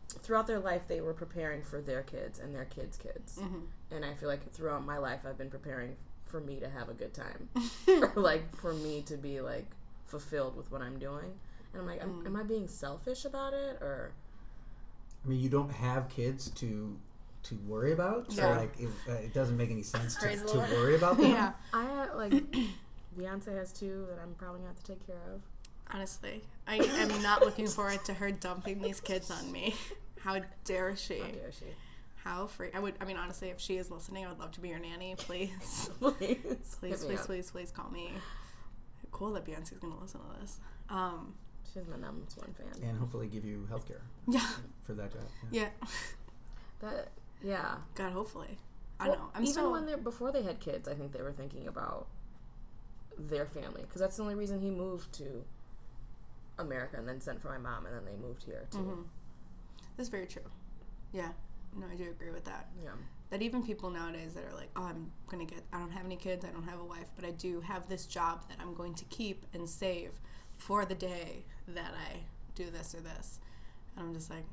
[0.08, 3.38] throughout their life, they were preparing for their kids and their kids' kids.
[3.40, 3.94] Mm-hmm.
[3.94, 6.94] And I feel like throughout my life, I've been preparing for me to have a
[6.94, 7.48] good time,
[8.16, 9.66] like for me to be like
[10.06, 11.32] fulfilled with what I'm doing.
[11.72, 12.26] And I'm like, am, Mm.
[12.26, 14.12] am I being selfish about it, or
[15.24, 16.96] I mean, you don't have kids to
[17.44, 18.56] to worry about, so Yeah.
[18.58, 21.30] like it, uh, it doesn't make any sense to, to worry about them.
[21.30, 21.52] yeah.
[21.74, 22.32] I uh, like
[23.18, 25.42] Beyonce has two that I'm probably gonna have to take care of.
[25.92, 29.74] Honestly, I am not looking forward to her dumping these kids on me.
[30.20, 31.18] How dare she?
[31.18, 31.66] How dare she?
[32.16, 32.70] How free?
[32.74, 32.94] I would.
[33.00, 35.14] I mean, honestly, if she is listening, I would love to be your nanny.
[35.18, 38.12] Please, please, please, hit me please, please, please call me.
[39.12, 40.58] Cool that Beyonce's gonna listen to this.
[40.88, 41.34] Um,
[41.72, 42.88] She's my number one fan.
[42.88, 44.46] And hopefully give you health care yeah,
[44.84, 45.22] for that job.
[45.50, 45.68] Yeah.
[45.80, 45.88] yeah.
[46.80, 47.08] That
[47.42, 47.74] yeah.
[47.94, 48.58] God, hopefully.
[49.00, 49.24] I Well, know.
[49.34, 49.72] I'm even still.
[49.72, 52.06] when they before they had kids, I think they were thinking about
[53.18, 55.44] their family because that's the only reason he moved to
[56.58, 58.78] America and then sent for my mom and then they moved here too.
[58.78, 59.04] Mhm.
[59.96, 60.42] That's very true.
[61.12, 61.32] Yeah.
[61.76, 62.68] No, I do agree with that.
[62.82, 62.90] Yeah.
[63.30, 66.14] that even people nowadays that are like, oh, I'm gonna get, I don't have any
[66.14, 68.94] kids, I don't have a wife, but I do have this job that I'm going
[68.94, 70.12] to keep and save
[70.56, 72.20] for the day that I
[72.54, 73.40] do this or this.
[73.96, 74.44] And I'm just like,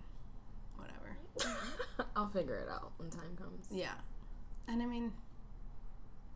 [0.78, 1.56] whatever.
[2.16, 3.68] I'll figure it out when time comes.
[3.70, 3.94] Yeah.
[4.68, 5.12] And I mean,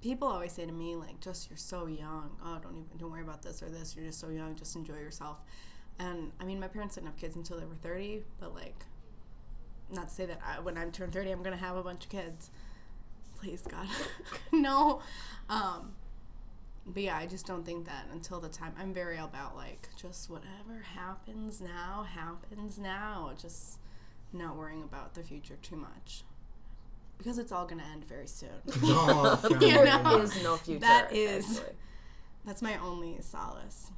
[0.05, 2.29] people always say to me, like, just you're so young.
[2.45, 3.95] Oh, don't even, don't worry about this or this.
[3.95, 4.55] You're just so young.
[4.55, 5.39] Just enjoy yourself.
[5.97, 8.85] And I mean, my parents didn't have kids until they were 30, but like,
[9.91, 12.11] not to say that I, when I'm turned 30, I'm to have a bunch of
[12.11, 12.51] kids.
[13.35, 13.87] Please, God.
[14.51, 15.01] no.
[15.49, 15.93] Um,
[16.85, 18.73] but yeah, I just don't think that until the time.
[18.77, 23.31] I'm very about like, just whatever happens now, happens now.
[23.41, 23.79] Just
[24.31, 26.25] not worrying about the future too much.
[27.17, 28.49] Because it's all going to end very soon.
[28.67, 29.35] It's You know?
[29.35, 30.79] There is no future.
[30.81, 31.75] That is- actually.
[32.45, 33.89] That's my only solace.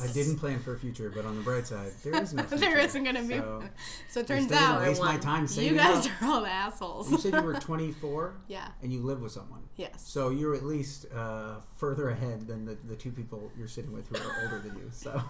[0.00, 2.60] I didn't plan for a future, but on the bright side, there is no future.
[2.60, 3.70] there isn't going to be So, one.
[4.08, 6.22] So it I turns still didn't out waste my time saving you guys up.
[6.22, 7.10] are all assholes.
[7.10, 8.68] You said you were 24 yeah.
[8.82, 9.62] and you live with someone.
[9.76, 9.90] Yes.
[10.06, 14.06] So you're at least uh, further ahead than the, the two people you're sitting with
[14.08, 14.88] who are older than you.
[14.92, 15.20] So,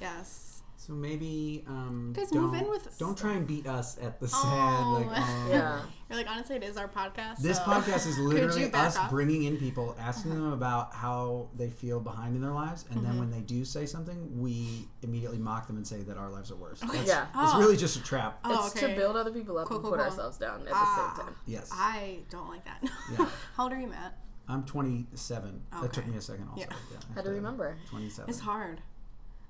[0.00, 0.45] Yes.
[0.86, 2.96] So maybe um, Guys, don't, move in with- us.
[2.96, 4.40] Don't try and beat us at the sad.
[4.44, 5.04] Oh.
[5.08, 5.48] Like, oh.
[5.50, 5.80] Yeah.
[6.08, 7.38] You're like, honestly, it is our podcast.
[7.38, 9.10] This so- podcast is literally us off?
[9.10, 13.06] bringing in people, asking them about how they feel behind in their lives, and Mm-hmm.
[13.08, 16.52] then when they do say something, we immediately mock them and say that our lives
[16.52, 16.78] are worse.
[16.80, 17.24] That's, Yeah.
[17.24, 17.58] It's Oh.
[17.58, 18.38] really just a trap.
[18.44, 18.92] Oh, It's okay.
[18.94, 20.08] to build other people up Cool, and cool, put cool.
[20.08, 21.14] ourselves down at Ah.
[21.16, 21.36] the same time.
[21.46, 21.68] Yes.
[21.72, 22.78] I don't like that.
[23.18, 23.28] Yeah.
[23.56, 24.16] How old are you, Matt?
[24.48, 25.60] I'm 27.
[25.82, 26.60] That took me a second also.
[26.60, 26.98] Yeah.
[27.10, 27.76] I How to remember?
[27.90, 28.30] 27.
[28.30, 28.80] It's hard.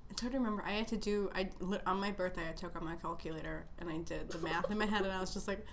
[0.09, 0.63] It's hard to remember.
[0.65, 1.29] I had to do.
[1.35, 1.49] I
[1.85, 2.47] on my birthday.
[2.49, 5.19] I took out my calculator and I did the math in my head, and I
[5.19, 5.65] was just like,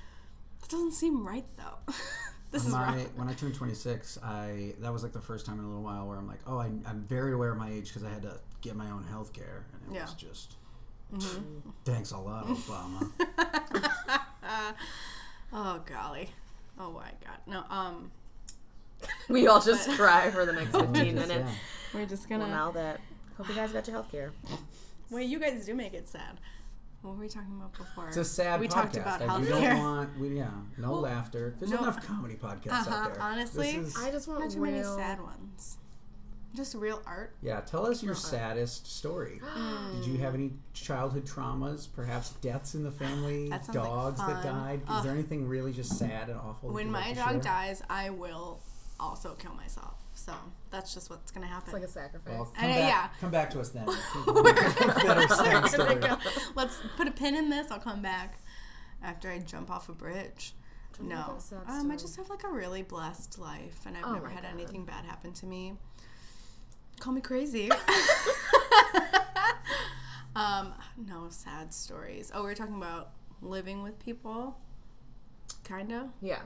[0.61, 1.95] "That doesn't seem right, though.
[2.51, 5.65] this is wrong." when I turned 26, I that was like the first time in
[5.65, 8.05] a little while where I'm like, oh, I, I'm very aware of my age because
[8.05, 10.03] I had to get my own health care, and it Yeah.
[10.05, 10.57] was just
[11.15, 11.71] Mm-hmm.
[11.85, 13.11] thanks a lot, Obama.
[15.53, 16.31] oh golly.
[16.79, 17.39] Oh my god.
[17.47, 17.65] No.
[17.71, 18.11] Um.
[19.29, 21.31] We all just cry for the next 15 Just, minutes.
[21.53, 21.57] yeah.
[21.93, 22.49] We're just gonna.
[22.49, 23.01] now that
[23.37, 24.33] hope you guys got your health care.
[25.11, 26.39] Wait, you guys do make it sad.
[27.03, 28.09] What were we talking about before?
[28.09, 28.73] It's a sad we podcast.
[28.73, 31.55] talked about Like, we don't want, we, yeah, no Well, laughter.
[31.59, 33.23] There's no- enough comedy podcasts Uh-huh, out there.
[33.23, 34.73] honestly, This is- I just want Not too real.
[34.73, 35.77] many sad ones.
[36.55, 37.35] Just real art.
[37.43, 38.21] yeah, tell us your Uh-uh.
[38.21, 39.41] saddest story.
[39.97, 41.89] Did you have any childhood traumas?
[41.95, 43.49] Perhaps deaths in the family?
[43.51, 44.55] That sounds like dogs that fun.
[44.55, 44.81] died?
[44.83, 45.03] Is Ugh.
[45.05, 46.69] there anything really just sad and awful?
[46.71, 47.41] that When you'd like my dog share?
[47.43, 48.61] dies, I will
[49.01, 49.95] also kill myself.
[50.15, 50.33] So
[50.71, 51.65] that's just what's gonna happen.
[51.67, 52.33] It's like a sacrifice.
[52.35, 53.09] Well, come know, back, yeah.
[53.21, 53.87] come back to us then.
[54.27, 56.01] We're gonna story.
[56.55, 57.71] Let's put a pin in this.
[57.71, 58.39] I'll come back
[59.03, 60.53] after I jump off a bridge.
[60.93, 63.81] Tell me No, about a sad um, I just have like a really blessed life,
[63.87, 64.53] and I've Oh never had God.
[64.55, 65.75] anything bad happen to me.
[67.01, 67.69] Call me crazy.
[70.37, 72.31] um, no sad stories.
[72.35, 73.11] Oh, we are talking about
[73.43, 74.57] living with people.
[75.65, 76.11] Kinda.
[76.23, 76.43] Yeah.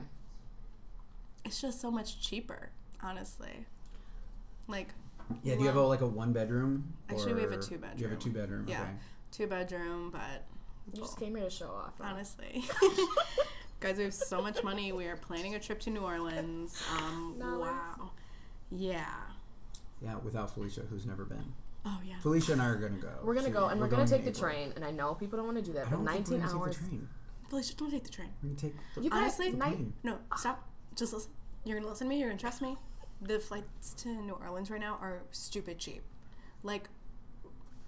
[1.49, 2.69] It's just so much cheaper,
[3.01, 3.65] honestly.
[4.67, 4.89] Like
[5.41, 6.93] Yeah, do you have a, like a one bedroom?
[7.09, 8.65] Actually, we have a or- two You have a two bedroom.
[8.67, 8.81] Yeah.
[8.83, 8.91] Okay.
[9.31, 10.45] two bedroom, but
[10.93, 11.93] You just came here to show off.
[11.99, 12.09] huh?
[12.09, 12.63] honestly.
[13.79, 14.91] Guys, we have so much money.
[14.91, 16.83] We are planning a trip to New Orleans.
[16.95, 17.61] Um, New Orleans?
[17.97, 18.11] wow.
[18.69, 19.05] Yeah.
[20.03, 21.53] Yeah, without Felicia, who's never been.
[21.83, 22.19] Oh yeah.
[22.21, 23.09] Felicia and I are gonna go.
[23.23, 24.51] We're gonna She- go and we're, gonna going take in the April.
[24.51, 24.73] train.
[24.75, 26.65] And I know people don't want to do that, I but don't think 19 we're
[26.67, 26.75] hours.
[26.75, 27.07] Take the train.
[27.49, 28.29] Felicia, don't take the train.
[28.43, 28.75] We're gonna take.
[28.95, 29.93] The, You guys, Honestly, night- plane.
[30.03, 30.67] No, stop.
[30.95, 31.31] Just listen.
[31.65, 32.19] You're gonna listen to me.
[32.19, 32.77] You're gonna trust me.
[33.21, 36.01] The flights to New Orleans right now are stupid cheap.
[36.63, 36.89] Like,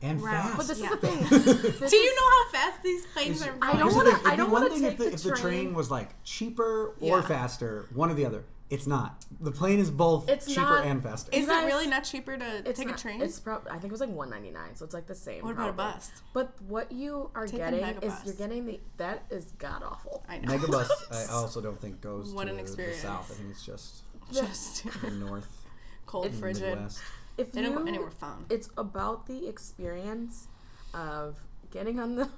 [0.01, 0.31] and Right.
[0.33, 0.57] fast.
[0.57, 0.93] But this Yeah.
[0.93, 1.19] is the thing.
[1.89, 3.55] Do you know how fast these planes Is- are?
[3.61, 5.23] I don't wanna- thing, I it'd don't one wanna thing if take the, the if
[5.23, 5.73] the train train.
[5.73, 7.21] was like cheaper or Yeah.
[7.21, 8.43] faster, one or the other.
[8.71, 9.25] It's not.
[9.41, 11.29] The plane is both It's cheaper not- and faster.
[11.33, 13.21] Is You guys- it really not cheaper to It's take not- a train?
[13.21, 15.43] It's probably I think it was like 199, so it's like the same.
[15.43, 15.93] what about a probably.
[15.95, 16.11] bus?
[16.33, 18.25] But what you are Take the getting is megabus.
[18.25, 20.23] you're getting the that is god awful.
[20.29, 20.53] I know.
[20.57, 23.01] Megabus, I also don't think goes What to an the experience.
[23.01, 23.29] south.
[23.29, 25.65] I think it's just Just the north,
[26.05, 26.63] cold, It's- frigid.
[26.75, 27.01] Midwest.
[27.37, 28.45] If They don't go you- anywhere fun.
[28.49, 30.47] it's about the experience
[30.93, 31.37] of
[31.71, 32.29] getting on the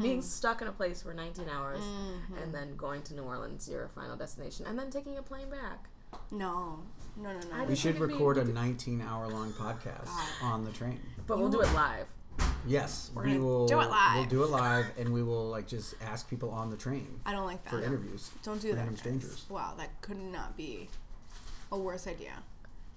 [0.00, 2.38] being stuck in a place for 19 hours Mm-hmm.
[2.42, 5.88] and then going to New Orleans, your final destination, and then taking a plane back.
[6.30, 6.80] No,
[7.16, 7.56] no, no, no.
[7.56, 10.28] I We should think it'd be- record a 19 hour long podcast God.
[10.42, 11.00] on the train.
[11.26, 12.06] But we'll do it live.
[12.66, 14.16] Yes, We're we will do it live.
[14.16, 17.32] We'll do it live, and we will like just ask people on the train I
[17.32, 17.70] don't like that.
[17.70, 18.30] for interviews.
[18.42, 18.76] Don't do that.
[18.76, 19.00] Random guys.
[19.00, 19.44] strangers.
[19.48, 20.88] Wow, that could not be
[21.70, 22.32] a worse idea.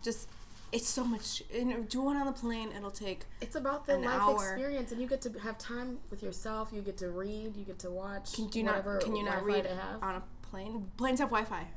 [0.04, 0.30] Just,
[0.71, 1.43] it's so much.
[1.54, 2.69] And do one on the plane.
[2.75, 3.25] It'll take.
[3.41, 4.36] It's about the An life hour.
[4.54, 6.69] experience, and you get to have time with yourself.
[6.73, 7.56] You get to read.
[7.56, 8.34] You get to watch.
[8.34, 9.04] Can you whatever not?
[9.04, 10.04] Can you not Wi-Fi read have.
[10.04, 10.91] on a plane?
[10.97, 11.67] Planes have Wi-Fi.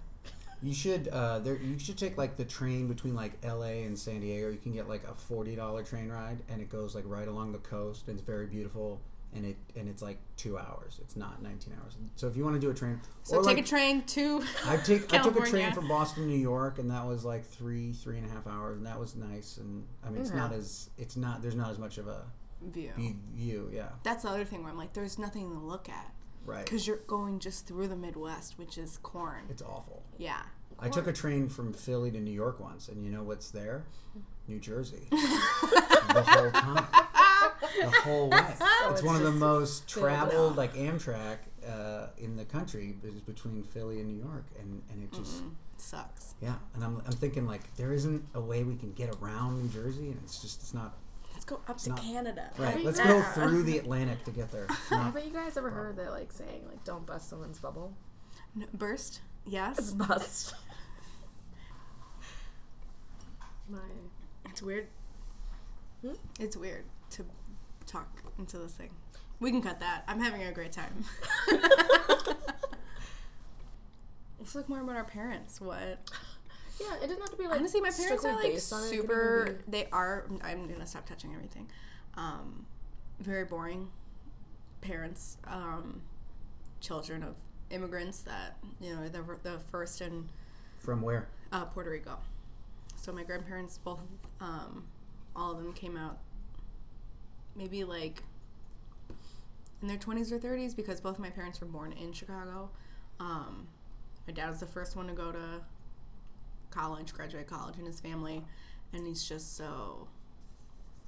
[0.60, 1.56] You should uh, there.
[1.56, 3.84] You should take like the train between like L.A.
[3.84, 4.50] and San Diego.
[4.50, 7.52] You can get like a forty dollar train ride, and it goes like right along
[7.52, 9.00] the coast, and it's very beautiful.
[9.34, 10.98] And it and it's like two hours.
[11.02, 11.96] It's not nineteen hours.
[12.16, 14.42] So if you want to do a train, So take like, a train to.
[14.64, 17.44] I take I took a train from Boston to New York, and that was like
[17.44, 19.58] three three and a half hours, and that was nice.
[19.58, 20.60] And I mean, it's not mm-hmm.
[20.60, 22.24] as it's not there's not as much of a
[22.62, 22.92] view.
[22.96, 23.16] view.
[23.34, 26.12] view yeah, That's the other thing where I'm like, there's nothing to look at
[26.44, 26.64] right.
[26.64, 29.44] because you're going just through the Midwest, which is corn.
[29.48, 30.02] It's awful.
[30.16, 30.42] Yeah.
[30.80, 33.84] I took a train from Philly to New York once, and you know what's there?
[34.46, 35.08] New Jersey.
[35.10, 36.86] the whole time.
[37.80, 38.44] The whole way.
[38.50, 43.62] it's, it's one of the most traveled, like Amtrak, uh, in the country is between
[43.62, 45.42] Philly and New York, and, and it just
[45.76, 46.34] Sucks.
[46.40, 46.54] yeah.
[46.74, 50.08] And I'm, I'm thinking like there isn't a way we can get around New Jersey,
[50.10, 50.96] and it's just it's not
[51.34, 52.50] Let's go up to not- Canada.
[52.58, 52.82] right.
[52.84, 54.66] Let's go through the Atlantic to get there.
[54.90, 57.92] Haven't you guys ever heard that like saying like don't bust someone's bubble?
[58.54, 59.20] No, burst.
[59.46, 59.92] Yes.
[59.92, 60.54] Bust.
[63.68, 63.78] My
[64.46, 64.88] It's weird.
[66.02, 66.12] Hmm?
[66.40, 67.24] It's weird to
[67.88, 68.90] talk into this thing.
[69.40, 70.04] We can cut that.
[70.08, 71.04] I'm having a great time.
[74.38, 75.60] Let's look more about our parents.
[75.60, 75.76] What?
[76.80, 78.86] yeah, it doesn't have to be like Honestly, my parents are like based on it.
[78.86, 79.58] It could even super.
[79.68, 80.26] They are.
[80.42, 81.68] I'm gonna stop touching everything.
[82.16, 82.66] Um,
[83.20, 83.88] very boring
[84.80, 85.38] parents.
[85.46, 86.02] Um,
[86.80, 87.34] children of
[87.70, 90.28] immigrants that you know the the first and
[90.78, 91.28] From where?
[91.52, 92.18] uh, Puerto Rico.
[92.96, 94.00] So my grandparents both,
[94.40, 94.84] um,
[95.34, 96.18] all of them came out
[97.58, 98.22] maybe like
[99.82, 102.70] in their 20s or 30s because both my parents were born in Chicago.
[103.20, 103.68] Um,
[104.26, 105.60] my dad was the first one to go to
[106.70, 108.44] college, graduate college in his family,
[108.92, 110.08] and he's just so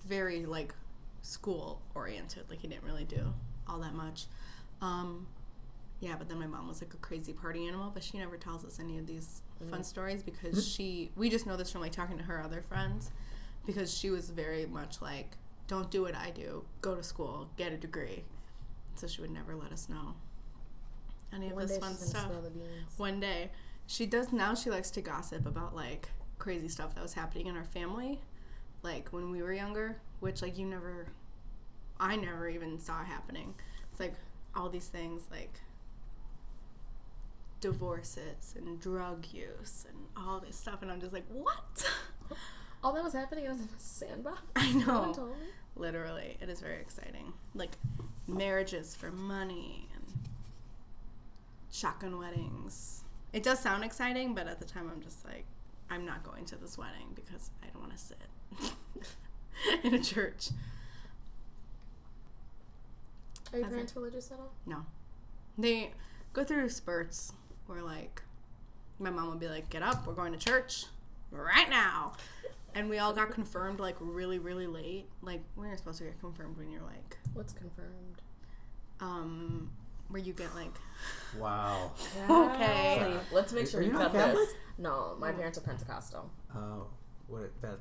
[0.07, 0.75] very like
[1.23, 2.45] school oriented.
[2.49, 3.33] Like he didn't really do
[3.69, 4.27] all that much.
[4.81, 5.27] Um,
[6.01, 8.65] yeah, but then my mom was like a crazy party animal, but she never tells
[8.65, 12.17] us any of these fun stories because she we just know this from like talking
[12.17, 13.11] to her other friends
[13.67, 15.37] because she was very much like
[15.71, 18.25] don't do what I do, go to school, get a degree.
[18.97, 20.15] So she would never let us know
[21.33, 22.25] any of One this day fun she's gonna stuff.
[22.25, 22.93] spill the beans.
[22.97, 23.51] One day.
[23.87, 27.57] She does now she likes to gossip about like crazy stuff that was happening in
[27.57, 28.21] our family
[28.83, 31.07] like when we were younger, which like you never
[32.01, 33.55] I never even saw happening.
[33.93, 34.15] It's like
[34.57, 35.61] all these things like
[37.61, 41.91] divorces and drug use and all this stuff and I'm just like, "What?"
[42.83, 44.41] All that was happening was in a sandbox.
[44.57, 45.15] I No one know.
[45.15, 45.47] told me.
[45.81, 47.33] Literally, it is very exciting.
[47.55, 47.71] Like
[48.29, 50.05] marriages for money and
[51.73, 53.03] shotgun weddings.
[53.33, 55.47] It does sound exciting, but at the time I'm just like,
[55.89, 58.19] I'm not going to this wedding because I don't want to sit
[59.85, 60.51] in a church.
[63.53, 64.53] Are your parents religious at all?
[64.67, 64.85] No.
[65.57, 65.93] They
[66.35, 67.33] go through spurts
[67.67, 68.23] where like
[68.99, 70.85] my mom would be like, "Get up, we're going to church
[71.31, 72.13] right now."
[72.75, 75.07] And we all got confirmed like really really late.
[75.23, 78.23] Like we were supposed to get confirmed when you're like What's confirmed?
[79.01, 79.71] um
[80.09, 80.73] where you get like
[81.39, 81.93] Wow.
[82.31, 82.99] Okay.
[83.03, 84.37] Wait, let's make sure Are you cut not Catholic?
[84.49, 84.55] this.
[84.79, 86.31] No, my parents are Pentecostal.
[86.55, 86.87] Oh,
[87.29, 87.79] what that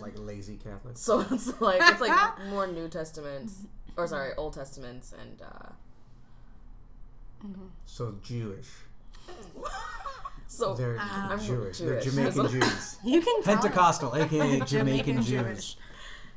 [0.00, 1.00] like lazy Catholics?
[1.00, 3.62] So it's like it's like more New testaments
[3.96, 5.70] or sorry, Old Testaments and uh,
[7.86, 8.68] So Jewish.
[10.58, 11.78] so They're I'm Jewish.
[11.78, 11.78] Jewish.
[11.78, 12.96] They're Jamaican Jews.
[13.04, 13.54] You can tell.
[13.56, 15.28] Pentecostal, aka Jamaican, Jamaican Jews.
[15.28, 15.76] Jewish.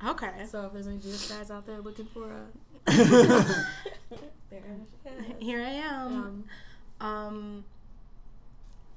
[0.06, 0.46] Okay.
[0.48, 2.94] So if there's any Jewish guys out there looking for a,
[4.50, 4.62] there
[5.40, 6.46] Here I am.
[7.00, 7.66] Um, Um.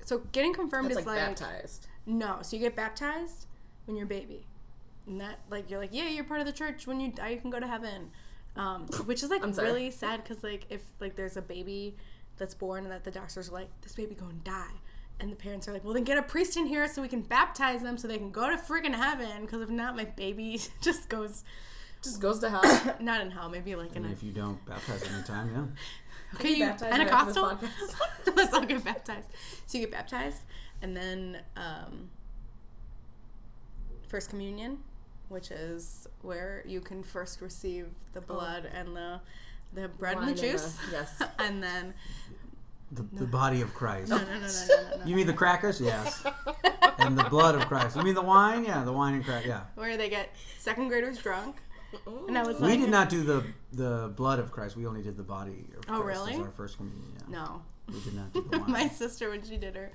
[0.05, 1.87] So getting confirmed that's is like, like, baptized.
[2.07, 2.39] no.
[2.43, 3.47] So you get baptized
[3.87, 4.45] when you're a baby,
[5.07, 6.87] and that like you're like yeah you're part of the church.
[6.87, 8.11] When you die, you can go to heaven.
[8.57, 11.97] Um, which is like really sad because like if like there's a baby
[12.37, 14.71] that's born and that the doctors are like this baby going to die.
[15.21, 17.23] And the parents are like, well, then get a priest in here so we can
[17.23, 19.43] baptize them so they can go to freaking heaven.
[19.43, 21.45] Because if not, my baby just goes
[22.03, 22.95] Just goes to hell.
[23.01, 25.51] not in hell, maybe like in And a if you don't baptize at any time,
[25.55, 25.65] yeah.
[26.35, 28.35] Okay, you baptized right after this Pentecostal?
[28.35, 29.29] Let's all get baptized.
[29.67, 30.43] So you get baptized,
[30.83, 32.11] and then um,
[34.09, 34.79] First Communion,
[35.29, 39.21] which is where you can first receive the blood and the
[39.75, 40.79] the bread Wine and the and the- juice.
[40.93, 41.23] yes.
[41.39, 41.95] and then
[42.95, 44.09] The, the body of Christ.
[44.11, 45.05] no, no, no, no, no, no, no.
[45.05, 45.81] You mean the crackers?
[45.81, 46.25] Yes.
[46.99, 47.97] and the blood of Christ.
[47.97, 48.65] You mean the wine?
[48.65, 49.45] Yeah, the wine and crack.
[49.45, 49.63] Yeah.
[49.75, 51.57] where they get second graders drunk.
[52.29, 54.77] And I was We like, did not do the the blood of Christ.
[54.77, 56.35] We only did the body of Oh, Christ really?
[56.35, 57.13] as our first communion.
[57.29, 57.37] Yeah.
[57.37, 57.63] no.
[57.93, 58.71] We did not do the wine.
[58.81, 59.93] My sister, when she did her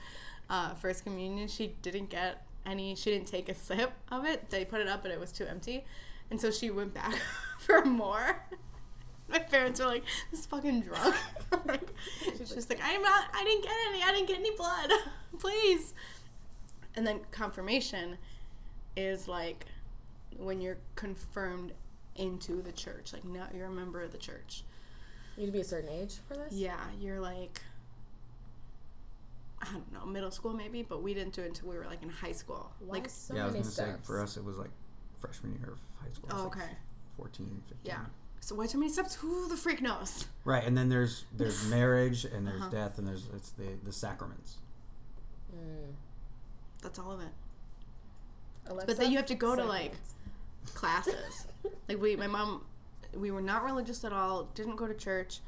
[0.50, 2.96] uh, first communion, she didn't get any.
[2.96, 4.50] She didn't take a sip of it.
[4.50, 5.86] They put it up, but it was too empty,
[6.32, 7.16] and so she went back
[7.60, 8.44] for more.
[9.32, 11.16] My parents were like, "This fucking drunk."
[11.66, 11.88] like,
[12.38, 13.26] she's just like, "I'm not.
[13.34, 14.04] I didn't get any.
[14.04, 14.92] I didn't get any blood.
[15.40, 15.94] Please."
[16.96, 18.18] And then confirmation
[18.98, 19.66] is like
[20.38, 21.74] when you're confirmed
[22.16, 23.14] into the church.
[23.14, 24.64] Like now you're a member of the church.
[25.36, 26.54] You need to be a certain age for this.
[26.54, 27.62] Yeah, you're like
[29.62, 32.02] I don't know, middle school maybe, but we didn't do it until we were like
[32.04, 32.72] in high school.
[32.80, 34.72] Why Like so yeah, I was gonna say for us it was like
[35.20, 36.30] freshman year of high school.
[36.30, 36.76] It was oh, like okay.
[37.18, 37.78] 14, 15.
[37.84, 38.06] Yeah.
[38.42, 39.16] So why too many steps?
[39.16, 40.26] Who the freak knows?
[40.46, 42.70] Right, and then there's there's marriage and there's Uh-huh.
[42.70, 44.56] death and there's it's the the sacraments.
[45.56, 45.94] Mm.
[46.82, 47.28] That's all of it.
[48.68, 49.94] Alexa, But then you have to go to like
[50.74, 51.48] classes.
[51.88, 52.66] like we my mom
[53.16, 55.40] we were not religious at all, didn't go to church.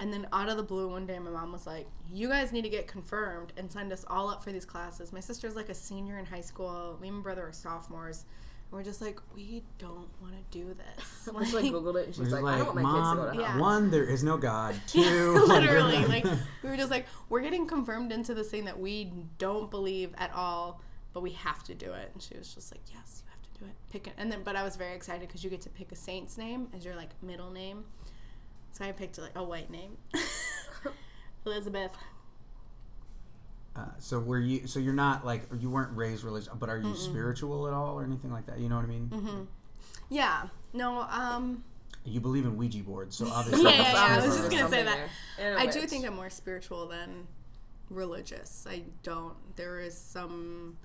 [0.00, 2.62] And then out of the blue one day my mom was like, You guys need
[2.62, 5.12] to get confirmed and send us all up for these classes.
[5.12, 8.24] My sister's like a senior in high school, me and my brother are sophomores.
[8.70, 11.28] And we're just like, We don't wanna do this.
[11.50, 13.24] She like googled it and she's We're like, I don't want my kids to go
[13.26, 13.56] to hell.
[13.56, 13.60] Yeah.
[13.60, 14.74] one, there is no God.
[14.86, 16.04] Two, Yeah, literally.
[16.06, 16.24] like
[16.62, 20.32] we were just like, we're getting confirmed into this thing that we don't believe at
[20.34, 20.80] all,
[21.12, 22.10] but we have to do it.
[22.12, 23.72] And she was just like, yes, you have to do it.
[23.90, 24.14] Pick it.
[24.18, 26.68] And then, but I was very excited because you get to pick a saint's name
[26.76, 27.84] as your like middle name.
[28.72, 29.96] So I picked like a white name,
[31.46, 31.92] Elizabeth.
[33.78, 34.66] Uh, so were you?
[34.66, 38.04] So you're not like you weren't raised religious, but are you spiritual at all or
[38.04, 38.58] anything like that?
[38.58, 39.08] You know what I mean?
[39.08, 39.42] Mm-hmm.
[40.08, 40.48] Yeah.
[40.72, 41.02] No.
[41.02, 41.64] Um.
[42.04, 43.64] You believe in Ouija boards, so obviously.
[43.64, 44.96] Yeah, yeah, yeah, I was just gonna say that.
[44.96, 45.46] there.
[45.46, 47.28] And a I do think I'm more spiritual than
[47.88, 48.66] religious.
[48.68, 49.36] I don't.
[49.54, 50.76] There is some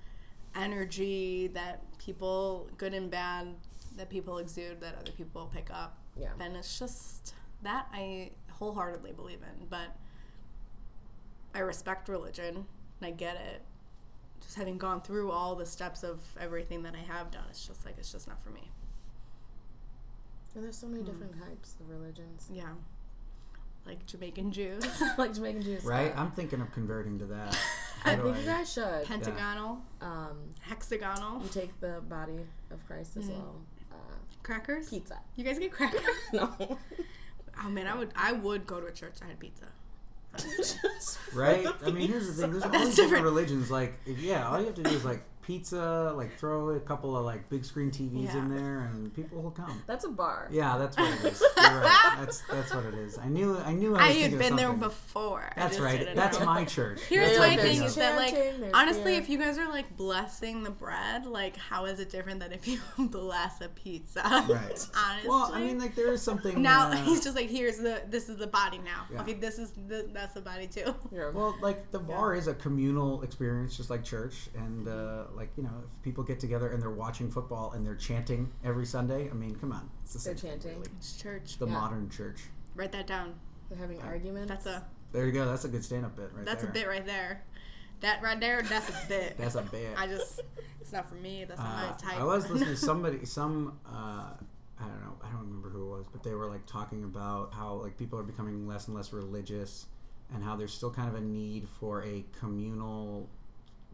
[0.54, 3.48] energy that people, good and bad,
[3.96, 5.98] that people exude that other people pick up.
[6.16, 6.28] Yeah.
[6.38, 9.66] And it's just that I wholeheartedly believe in.
[9.68, 9.96] But
[11.54, 12.66] I respect religion
[13.00, 13.62] and I get it.
[14.40, 17.84] Just having gone through all the steps of everything that I have done, it's just
[17.86, 18.70] like, it's just not for me.
[20.54, 20.92] And there's so Hmm.
[20.94, 22.48] many different types of religions.
[22.52, 22.72] Yeah.
[23.86, 24.84] Like Jamaican Jews,
[25.18, 25.84] like Jamaican Jews.
[25.84, 26.16] Right?
[26.16, 27.58] I'm thinking of converting to that.
[28.04, 29.04] I How do think you guys should.
[29.04, 33.30] pentagonal, Um, hexagonal, you take the body of Christ as Mhm.
[33.38, 33.56] well.
[33.92, 33.96] Uh,
[34.42, 34.88] crackers.
[34.90, 35.18] pizza.
[35.36, 36.00] You guys get crackers?
[36.32, 36.78] no.
[37.62, 39.66] Oh man, I would I would go to a church that had pizza.
[41.34, 41.66] Right?
[41.84, 42.52] I mean, here's the thing.
[42.52, 43.24] There's all these different different.
[43.24, 43.70] religions.
[43.70, 47.16] Like, if, yeah, all you have to do is like pizza, like throw a couple
[47.16, 48.38] of like big screen TVs Yeah.
[48.38, 49.82] in there, and people will come.
[49.86, 50.48] That's a bar.
[50.50, 51.40] Yeah, that's what it is.
[51.56, 52.14] You're right.
[52.18, 53.18] That's that's what it is.
[53.18, 55.50] I knew I knew I I was had been there before.
[55.56, 56.14] That's right.
[56.14, 56.46] That's know.
[56.46, 57.00] my church.
[57.08, 58.34] Here's Yeah, my like, thing is that like
[58.74, 59.20] honestly, beer.
[59.20, 62.66] if you guys are like blessing the bread, like how is it different than if
[62.66, 64.22] you bless a pizza?
[64.24, 64.48] Right.
[64.96, 65.28] Honestly.
[65.28, 66.60] Well, I mean, like there is something.
[66.62, 69.04] now uh, he's just like, here's the this is the body now.
[69.12, 69.22] Yeah.
[69.22, 70.94] Okay, this is the that's the body too.
[71.12, 75.50] You're- Well, like the bar is a communal experience, just like church, and uh, like
[75.56, 79.28] you know, if people get together and they're watching football and they're chanting every Sunday,
[79.30, 80.80] I mean, come on, it's the They're same thing, chanting.
[80.80, 80.90] really.
[80.98, 81.58] It's church.
[81.58, 81.72] The Yeah.
[81.72, 82.44] modern church.
[82.74, 83.34] Write that down.
[83.68, 84.48] They're having arguments.
[84.48, 85.46] That's a There you go.
[85.46, 86.70] That's a good stand-up bit right that's there.
[86.72, 87.42] That's a bit right there.
[88.00, 89.38] That right there, that's a bit.
[89.38, 89.94] That's a bit.
[89.96, 90.40] I just
[90.80, 91.44] it's not for me.
[91.44, 92.20] That's not Uh, my type.
[92.20, 94.32] I was listening to somebody, some, uh,
[94.78, 97.54] I don't know, I don't remember who it was, but they were like talking about
[97.54, 99.86] how like people are becoming less and less religious,
[100.34, 103.30] and how there's still kind of a need for a communal,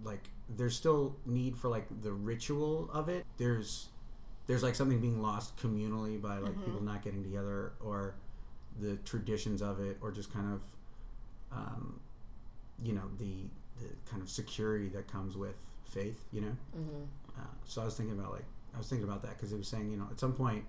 [0.04, 3.24] like there's still need for like the ritual of it.
[3.38, 3.88] There's
[4.46, 8.14] there's like something being lost communally by like people not getting together or
[8.80, 10.62] the traditions of it or just kind of
[11.52, 12.00] um,
[12.82, 13.44] you know the
[13.80, 17.40] the kind of security that comes with faith you know Mm-hmm.
[17.40, 19.68] uh, so I was thinking about like I was thinking about that because it was
[19.68, 20.64] saying you know at some point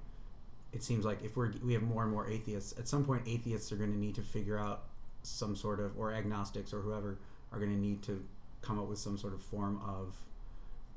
[0.74, 3.72] it seems like if we're we have more and more atheists at some point atheists
[3.72, 4.84] are going to need to figure out
[5.24, 7.18] some sort of or agnostics or whoever
[7.52, 8.24] are going to need to
[8.62, 10.16] come up with some sort of form of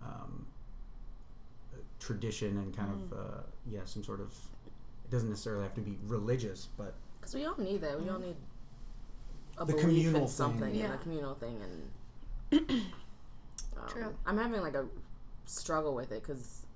[0.03, 0.47] um,
[1.73, 4.29] uh, tradition and kind of uh, yeah some sort of
[5.05, 8.01] it doesn't necessarily have to be religious but Because we all need that.
[8.01, 8.37] We all need
[9.57, 10.29] a The belief communal in thing.
[10.29, 10.95] something, and Yeah.
[10.95, 11.61] a communal thing.
[11.63, 14.15] And um, True.
[14.27, 14.87] I'm having like a
[15.47, 16.67] struggle with it because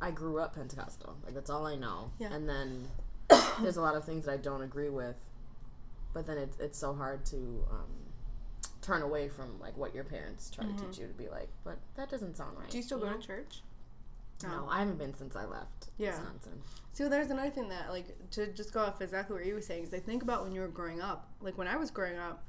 [0.00, 1.14] I grew up Pentecostal.
[1.24, 2.10] Like that's all I know.
[2.18, 2.32] Yeah.
[2.32, 2.88] And then
[3.62, 5.16] there's a lot of things that I don't agree with,
[6.14, 7.36] but then it's it's so hard to
[7.70, 7.86] um,
[8.82, 11.48] turn away from like what your parents try to teach you to be like.
[11.64, 12.62] But that doesn't sound right.
[12.62, 12.70] Mm-hmm.
[12.70, 13.62] Do you still go to church?
[14.42, 16.10] No, I haven't been since I left Yeah.
[16.10, 16.62] Wisconsin.
[16.92, 19.84] So there's another thing that like to just go off exactly what you were saying
[19.84, 21.28] is I think about when you were growing up.
[21.42, 22.42] Like when I was growing up,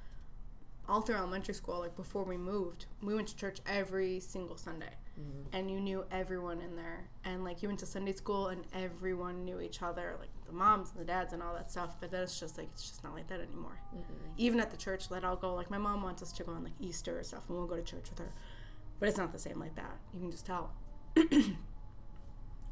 [0.87, 4.93] all through elementary school, like before we moved, we went to church every single Sunday.
[5.53, 7.07] And you knew everyone in there.
[7.25, 10.91] And like you went to Sunday school and everyone knew each other, like the moms
[10.91, 11.95] and the dads and all that stuff.
[11.99, 13.79] But then it's just like it's just not like that anymore.
[14.37, 16.63] Even at the church that I'll go, like my mom wants us to go on
[16.63, 18.31] like Easter or stuff and we'll go to church with her.
[18.99, 19.97] But it's not the same like that.
[20.13, 20.71] You can just tell.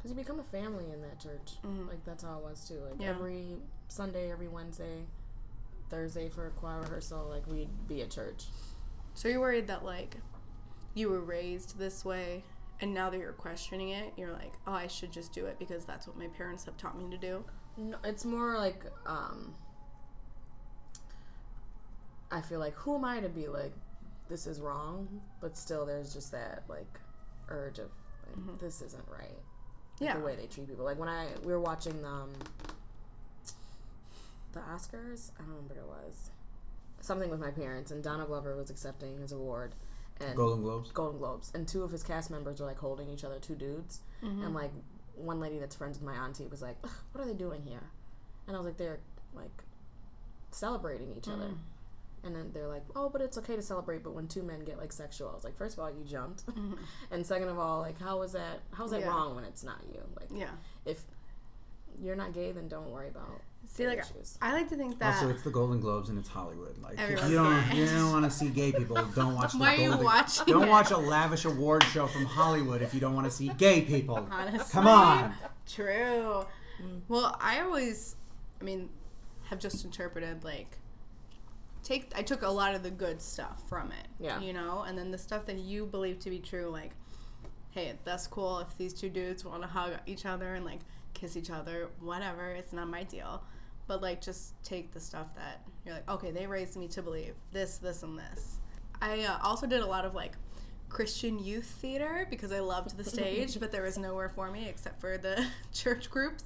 [0.02, 1.52] Because you become a family in that church.
[1.62, 2.76] Like that's how it was too.
[2.82, 3.02] Like Mm-hmm.
[3.02, 3.08] Yeah.
[3.10, 3.46] every
[3.88, 5.04] Sunday, every Wednesday,
[5.90, 8.46] Thursday for a choir rehearsal, like we'd be at church.
[9.12, 10.16] So you're worried that like
[10.94, 12.44] you were raised this way
[12.80, 15.84] and now that you're questioning it, you're like, "Oh, I should just do it because
[15.84, 17.44] that's what my parents have taught me to do."
[17.80, 19.54] No, it's more like um
[22.30, 23.72] I feel like who am I to be like
[24.28, 27.00] this is wrong, but still there's just that like
[27.48, 27.90] urge of
[28.46, 29.20] like, this isn't right.
[29.20, 29.36] Like,
[30.00, 30.04] Mm-hmm.
[30.06, 30.16] Yeah.
[30.16, 30.84] the way they treat people.
[30.86, 32.30] Like when I we were watching um
[34.52, 36.30] the Oscars, I don't remember what it was.
[37.02, 39.74] Something with my parents and Donald Glover was accepting his award
[40.20, 43.24] and golden globes Golden Globes, and two of his cast members were like holding each
[43.24, 44.70] other, two dudes, and like
[45.20, 46.76] one lady that's friends with my auntie was like,
[47.12, 47.90] "What are they doing here?"
[48.46, 49.00] And I was like, "They're
[49.34, 49.64] like
[50.50, 51.58] celebrating each other." Mm.
[52.22, 54.78] And then they're like, "Oh, but it's okay to celebrate." But when two men get
[54.78, 56.74] like sexual, I was like, first of all, you jumped, mm-hmm.
[57.10, 58.60] and second of all, like, how is that?
[58.72, 59.08] How is that Yeah.
[59.08, 60.02] wrong when it's not you?
[60.18, 60.50] Like, Yeah.
[60.84, 61.02] if
[61.98, 64.36] you're not gay, then don't worry about See, like issues.
[64.42, 67.00] I like to think that also it's the golden globes and it's hollywood like if
[67.00, 67.76] Everyone's you don't gay.
[67.78, 70.44] you don't want to see gay people don't watch the Why are you golden watching
[70.46, 70.68] don't it?
[70.68, 74.26] watch a lavish award show from hollywood if you don't want to see gay people
[74.30, 75.34] honestly, come on
[75.66, 76.44] True.
[77.08, 78.16] Well, I always,
[78.60, 78.88] I mean,
[79.44, 80.78] have just interpreted like
[81.84, 82.10] take.
[82.16, 84.06] I took a lot of the good stuff from it.
[84.18, 84.40] Yeah.
[84.40, 86.90] You know, and then the stuff that you believe to be true, like,
[87.70, 90.80] hey, that's cool if these two dudes want to hug each other and like
[91.14, 92.50] kiss each other, whatever.
[92.50, 93.42] It's not my deal.
[93.86, 97.34] But like, just take the stuff that you're like, okay, they raised me to believe
[97.52, 98.58] this, this, and this.
[99.02, 100.32] I uh, also did a lot of like
[100.88, 105.00] Christian youth theater because I loved the stage, but there was nowhere for me except
[105.00, 106.44] for the church groups.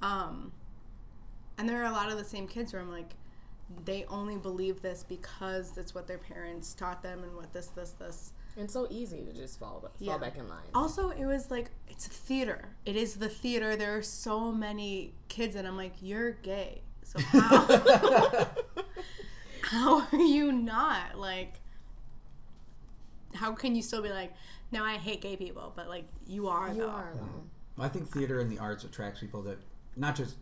[0.00, 0.52] Um,
[1.58, 3.14] and there are a lot of the same kids where I'm like,
[3.84, 7.90] they only believe this because it's what their parents taught them and what this, this,
[7.92, 8.32] this.
[8.60, 10.18] And it's so easy to just fall, fall Yeah.
[10.18, 10.58] back in line.
[10.74, 12.68] Also, it was like, it's a theater.
[12.84, 13.74] It is the theater.
[13.74, 16.82] There are so many kids, and I'm like, you're gay.
[17.02, 17.66] So how,
[19.62, 21.16] how are you not?
[21.18, 21.54] Like,
[23.34, 24.34] how can you still be like,
[24.72, 26.88] no, I hate gay people, but like, you are, you though.
[26.90, 27.82] are though.
[27.82, 29.56] I think theater and the arts attracts people that
[29.96, 30.36] not just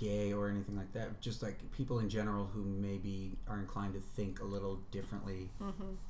[0.00, 4.00] gay or anything like that, just like people in general who maybe are inclined to
[4.16, 5.50] think a little differently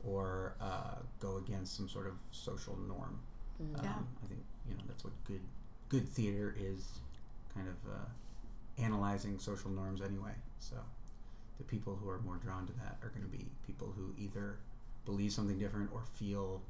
[0.07, 3.19] or uh, go against some sort of social norm.
[3.61, 3.99] Um, Yeah.
[4.25, 5.41] I think you know that's what good
[5.89, 7.01] good theater is,
[7.55, 8.09] kind of uh,
[8.87, 10.35] analyzing social norms anyway.
[10.59, 10.77] So
[11.59, 14.57] the people who are more drawn to that are going to be people who either
[15.05, 16.63] believe something different or feel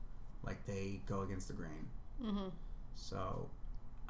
[0.43, 1.85] like they go against the grain.
[2.25, 2.49] Mm-hmm.
[2.97, 3.49] So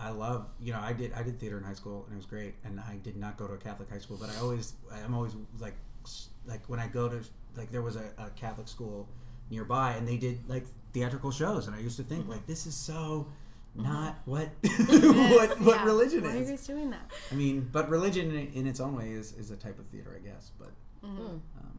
[0.01, 2.27] I love, you know, I did I did theater in high school and it was
[2.27, 2.55] great.
[2.65, 4.75] And I did not go to a Catholic high school, but I always
[5.05, 5.75] I'm always like
[6.47, 7.21] like when I go to
[7.57, 9.09] like there was a, a Catholic school
[9.51, 12.75] nearby and they did like theatrical shows and I used to think like this is
[12.75, 13.27] so
[13.75, 15.85] not what what what Yeah.
[15.85, 16.51] religion Why are you is.
[16.51, 17.11] guys doing that?
[17.31, 20.19] I mean, but religion in, in its own way is, is a type of theater,
[20.21, 20.51] I guess.
[20.59, 20.71] But
[21.05, 21.19] Mm-hmm.
[21.23, 21.29] Mm.
[21.31, 21.79] um,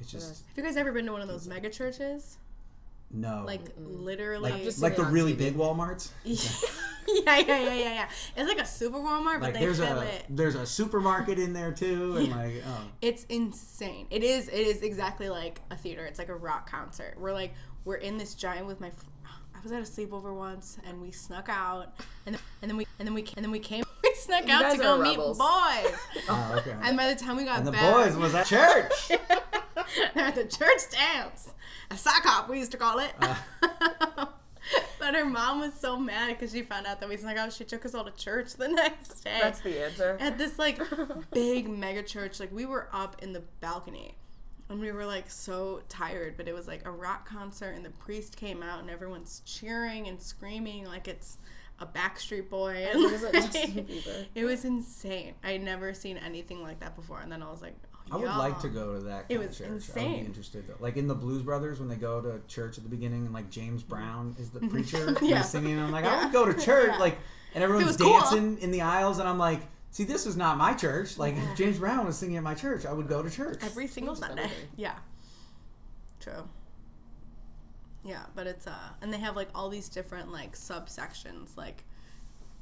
[0.00, 2.36] it's just Have you guys ever been to one of those mega churches?
[3.14, 5.38] No Like literally, like, just like the really TV.
[5.38, 6.10] big WalMarts.
[6.24, 6.38] yeah,
[7.06, 8.08] yeah, yeah, yeah, yeah.
[8.36, 10.24] It's like a super Walmart, but Like they there's fill a it.
[10.28, 12.80] there's a supermarket in there too, and like oh.
[13.00, 14.06] It's insane.
[14.10, 14.48] It is.
[14.48, 16.04] It is exactly like a theater.
[16.04, 17.14] It's like a rock concert.
[17.18, 17.54] We're like
[17.84, 18.90] we're in this giant with my.
[18.90, 19.06] fr-
[19.62, 21.94] was at a sleepover once, and we snuck out,
[22.26, 23.82] and then, and then we and then we and then we came.
[24.04, 25.38] We snuck You out to go are meet boys.
[26.28, 26.74] Oh, okay.
[26.82, 28.92] And by the time we got And the back, boys was at church.
[29.08, 29.18] they're
[30.24, 31.48] at the church dance,
[31.90, 33.12] a sock hop we used to call it.
[33.20, 33.36] Uh.
[34.98, 37.52] but her mom was so mad because she found out that we snuck out.
[37.52, 39.38] She took us all to church the next day.
[39.40, 40.16] That's the answer.
[40.20, 40.80] at this like
[41.32, 42.40] big mega church.
[42.40, 44.16] Like we were up in the balcony.
[44.70, 47.90] And we were like so tired, but it was like a rock concert, and the
[47.90, 51.36] priest came out, and everyone's cheering and screaming like it's
[51.78, 52.88] a Backstreet Boy.
[52.90, 54.26] And It was like Justin Bieber.
[54.34, 55.34] it was insane.
[55.44, 58.16] I had never seen anything like that before, and then I was like, oh, I
[58.16, 58.36] would yeah.
[58.36, 59.24] like to go to that.
[59.28, 59.66] It was of church.
[59.66, 60.20] I would insane.
[60.20, 60.64] be interested.
[60.68, 60.74] Though.
[60.78, 63.50] Like in the Blues Brothers, when they go to church at the beginning, and like
[63.50, 65.38] James Brown is the preacher, and Yeah.
[65.38, 65.78] he's singing.
[65.78, 66.98] I'm like, I would go to church, Yeah.
[67.00, 67.18] like,
[67.54, 68.12] and everyone's was cool.
[68.20, 71.18] dancing in the aisles, and I'm like, see, this is not my church.
[71.18, 73.58] Like, if James Brown was singing at my church, I would go to church.
[73.62, 74.50] every single Changes Sunday.
[74.76, 74.96] Yeah.
[76.20, 76.48] True.
[78.04, 81.84] Yeah, but it's uh and they have like all these different like subsections like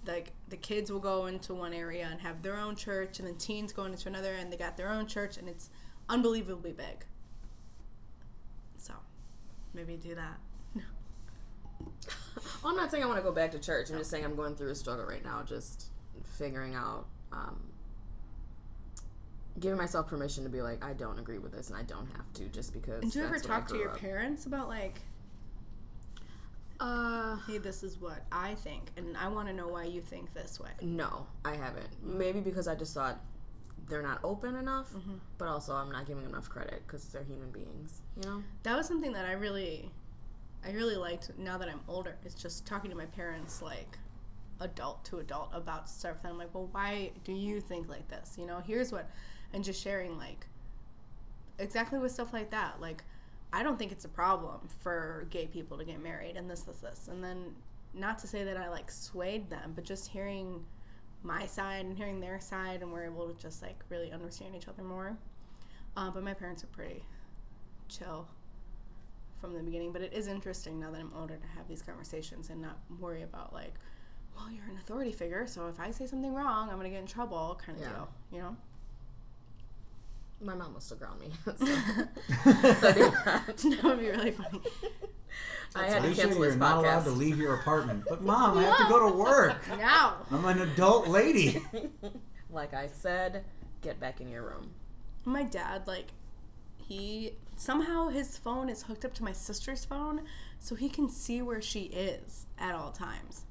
[0.07, 3.36] like the kids will go into one area and have their own church and then
[3.36, 5.70] teens go into another and they got their own church and it's
[6.09, 7.05] unbelievably big.
[8.78, 8.94] So,
[9.74, 10.38] maybe do that.
[12.62, 13.90] Well, I'm not saying I want to go back to church.
[13.90, 15.86] I'm just saying I'm going through a struggle right now, just
[16.38, 17.61] figuring out, um,
[19.59, 22.32] giving myself permission to be like, I don't agree with this, and I don't have
[22.34, 23.03] to, just because.
[23.03, 23.98] And do you ever that's what I talk to your up.
[23.98, 25.00] parents about like,
[26.83, 30.35] Uh, hey, this is what I think and I want to know why you think
[30.35, 30.70] this way.
[30.83, 31.87] no, I haven't.
[32.03, 33.20] Maybe because I just thought
[33.89, 35.14] they're not open enough, Mm-hmm.
[35.39, 38.43] but also I'm not giving enough credit because they're human beings, you know.
[38.64, 39.91] that was something that I really,
[40.66, 42.16] I really liked now that I'm older.
[42.24, 43.99] It's just talking to my parents like
[44.61, 46.16] adult to adult about stuff.
[46.24, 48.35] And I'm like, well, why do you think like this?
[48.39, 49.09] You know, here's what,
[49.53, 50.47] and just sharing like
[51.59, 52.80] exactly with stuff like that.
[52.80, 53.05] Like,
[53.53, 56.78] I don't think it's a problem for gay people to get married and this, this,
[56.78, 57.09] this.
[57.09, 57.55] And then
[57.94, 60.64] not to say that I like swayed them, but just hearing
[61.22, 64.68] my side and hearing their side, and we're able to just like really understand each
[64.68, 65.16] other more.
[65.96, 67.05] Uh, but my parents are pretty
[67.88, 68.26] chill
[69.40, 69.92] from the beginning.
[69.92, 73.22] But it is interesting now that I'm older to have these conversations and not worry
[73.22, 73.74] about like,
[74.34, 77.07] well, you're an authority figure, so if I say something wrong, I'm gonna get in
[77.07, 77.90] trouble, kind of Yeah.
[77.90, 78.09] deal.
[78.32, 78.57] You know?
[80.43, 81.30] My mom will still ground me.
[81.45, 81.53] so
[82.45, 84.61] that would be really funny.
[85.74, 88.05] I had to Alicia, cancel you're this not allowed to leave your apartment.
[88.09, 89.66] But mom, I have to go to work.
[89.78, 90.12] No.
[90.30, 91.62] I'm an adult lady.
[92.51, 93.45] like I said,
[93.80, 94.70] get back in your room.
[95.24, 96.09] My dad, like,
[96.76, 100.22] he somehow his phone is hooked up to my sister's phone,
[100.59, 103.45] so he can see where she is at all times.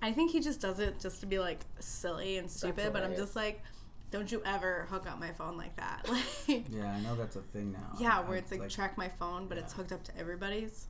[0.00, 3.16] I think he just does it just to be like silly and stupid, but I'm
[3.16, 3.62] just like,
[4.10, 6.08] don't you ever hook up my phone like that?
[6.48, 7.94] Like, Yeah, I know that's a thing now.
[7.98, 10.86] yeah, where I- it's like, track my phone, but it's hooked up to everybody's.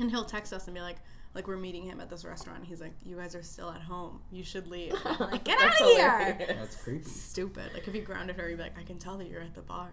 [0.00, 0.96] And he'll text us and be like,
[1.34, 2.64] like we're meeting him at this restaurant.
[2.64, 4.20] He's like, you guys are still at home.
[4.32, 4.94] You should leave.
[5.04, 6.36] I'm like, get out of here.
[6.58, 7.04] That's creepy.
[7.08, 7.70] Stupid.
[7.74, 9.60] Like if you grounded her, you'd be like, I can tell that you're at the
[9.62, 9.90] bar.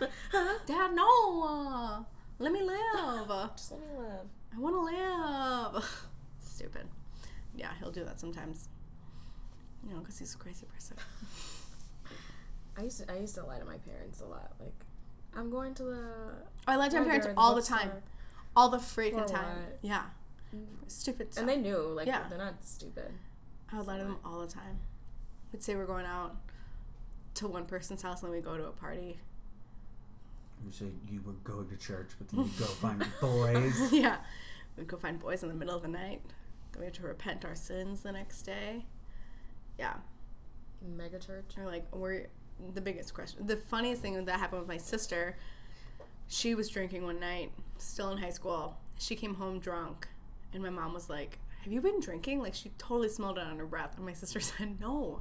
[0.66, 2.06] Dad, no.
[2.38, 3.28] let me live.
[3.56, 4.26] Just let me live.
[4.54, 6.06] I want to live.
[6.38, 6.86] Stupid.
[7.54, 8.68] Yeah, he'll do that sometimes.
[9.86, 10.96] You know, because he's a crazy person.
[12.78, 14.52] I used to I used to lie to my parents a lot.
[14.60, 14.74] Like,
[15.34, 16.08] I'm going to the
[16.66, 17.90] I lied to my parents all the time.
[18.54, 19.56] All the freaking time.
[19.58, 19.78] what?
[19.82, 20.02] Yeah.
[20.54, 20.64] Mm-hmm.
[20.88, 21.42] Stupid stuff.
[21.42, 21.78] and they knew.
[21.78, 22.24] Like, Yeah.
[22.28, 23.12] they're not stupid.
[23.72, 24.78] I would lie to them all the time.
[25.52, 26.36] We'd say we're going out
[27.34, 29.18] to one person's house and then we go to a party.
[30.64, 33.74] You say you would go to church, but then you go find boys.
[33.92, 34.18] yeah.
[34.76, 36.22] We'd go find boys in the middle of the night.
[36.72, 38.86] Then we have to repent our sins the next day.
[39.78, 39.94] Yeah.
[40.96, 41.44] Mega church.
[41.58, 42.26] Or like we're
[42.74, 43.46] the biggest question.
[43.46, 45.36] The funniest thing that happened with my sister,
[46.28, 48.76] she was drinking one night, still in high school.
[48.98, 50.08] She came home drunk,
[50.52, 53.58] and my mom was like, "Have you been drinking?" Like she totally smelled it on
[53.58, 55.20] her breath, and my sister said, "No,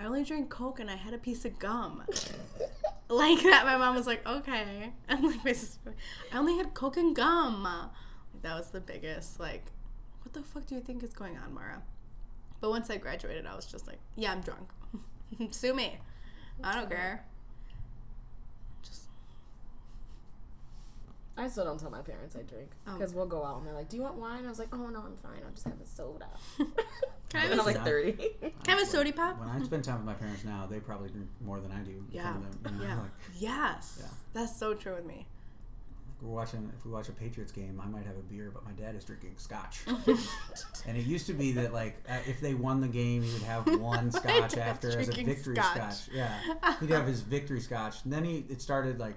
[0.00, 2.02] I only drank Coke and I had a piece of gum."
[3.08, 5.94] like that, my mom was like, "Okay," and like my sister,
[6.32, 7.68] I only had Coke and gum.
[8.42, 9.66] That was the biggest like,
[10.22, 11.82] what the fuck do you think is going on, Mara?
[12.60, 14.70] But once I graduated, I was just like, yeah, I'm drunk.
[15.50, 15.98] Sue me.
[16.62, 17.24] I don't care.
[18.82, 19.02] Just
[21.36, 22.92] I still don't tell my parents I drink Oh.
[22.98, 24.88] because we'll go out and they're like, "Do you want wine?" I was like, "Oh
[24.88, 25.40] no, I'm fine.
[25.44, 26.28] I'll just have a soda."
[26.58, 28.12] can I and have like 30.
[28.12, 29.38] can I have a soda pop?
[29.40, 32.04] When I spend time with my parents now, they probably drink more than I do.
[32.10, 32.32] Yeah.
[32.34, 33.00] them, you know, Yeah.
[33.00, 33.98] like, Yes.
[34.00, 34.08] Yeah.
[34.34, 35.26] That's so true with me.
[36.22, 36.70] We're watching.
[36.78, 39.04] If we watch a Patriots game, I might have a beer, but my dad is
[39.04, 39.80] drinking scotch.
[40.86, 43.42] and it used to be that like uh, if they won the game, he would
[43.42, 45.94] have one scotch after as a victory scotch.
[45.94, 46.08] scotch.
[46.14, 46.38] Yeah,
[46.80, 48.04] he'd have his victory scotch.
[48.04, 49.14] And then he it started like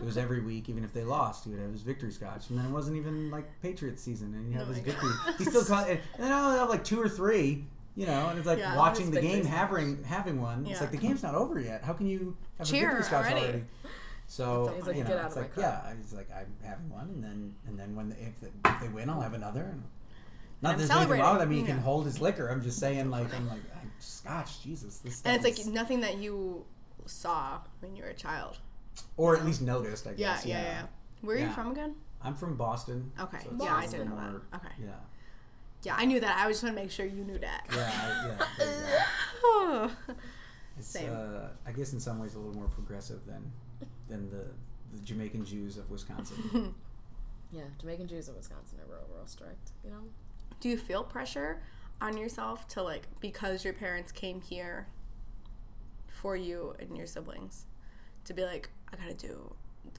[0.00, 2.58] It was every week, even if they lost, he would have his victory scotch, and
[2.58, 5.10] then it wasn't even like Patriots season, and he'd have Oh his victory.
[5.38, 8.46] He still caught, and then I'll have like two or three, you know, and it's
[8.46, 8.76] like Yeah.
[8.76, 10.66] watching the game, having having one.
[10.66, 11.82] It's like the game's not over yet.
[11.84, 13.40] How can you have Cheer a victory scotch already.
[13.46, 13.64] already?
[14.26, 16.52] So He's like, you know, "Get out it's of my like yeah, he's like I'm
[16.64, 19.34] having one, and then and then when they, if, they, if they win, I'll have
[19.34, 19.62] another.
[19.62, 19.82] And
[20.62, 22.48] not that there's anything wrong with mean, he can hold his liquor.
[22.48, 26.00] I'm just saying, like I'm like I'm scotch, Jesus, this And it's is- like nothing
[26.00, 26.64] that you
[27.06, 28.58] saw when you were a child.
[29.16, 30.06] or at least noticed.
[30.06, 30.46] I Yeah, guess.
[30.46, 30.82] yeah, yeah.
[31.20, 31.94] Where are you from again?
[32.22, 33.12] I'm from Boston.
[33.20, 33.38] Okay.
[33.42, 34.16] so yeah, I didn't know
[34.50, 34.56] that.
[34.58, 34.74] Okay.
[34.82, 34.90] Yeah.
[35.82, 36.36] Yeah, I knew that.
[36.38, 37.66] I was just want to make sure you knew that.
[37.72, 38.46] Yeah, I, yeah.
[38.58, 39.90] there you go.
[40.78, 41.10] It's, Same.
[41.12, 43.50] Uh, I guess in some ways a little more progressive than
[44.08, 44.44] than the,
[44.96, 46.74] the Jamaican Jews of Wisconsin.
[47.52, 49.70] Yeah, Jamaican Jews of Wisconsin are real, real strict.
[49.84, 50.00] You know.
[50.58, 51.62] Do you feel pressure
[52.00, 54.88] on yourself to like because your parents came here
[56.08, 57.66] for you and your siblings
[58.24, 59.54] to be like I gotta do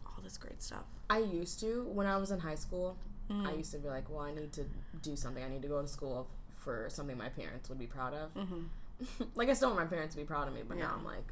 [0.06, 0.84] all this great stuff?
[1.10, 2.98] I used to when I was in high school.
[3.30, 3.58] I Mm.
[3.58, 4.66] used to be like, well, I need to
[5.02, 5.44] do something.
[5.44, 8.34] I need to go to school for something my parents would be proud of.
[8.36, 9.24] Mm-hmm.
[9.36, 10.84] like I still want my parents to be proud of me, but Yeah.
[10.88, 11.32] now I'm like,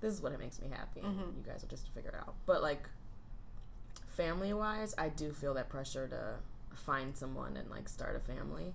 [0.00, 1.36] this is what it makes me happy, and Mhm.
[1.36, 2.34] you guys will just figure it out.
[2.46, 2.88] But like,
[4.08, 6.36] family wise, I do feel that pressure to
[6.74, 8.74] find someone and like start a family.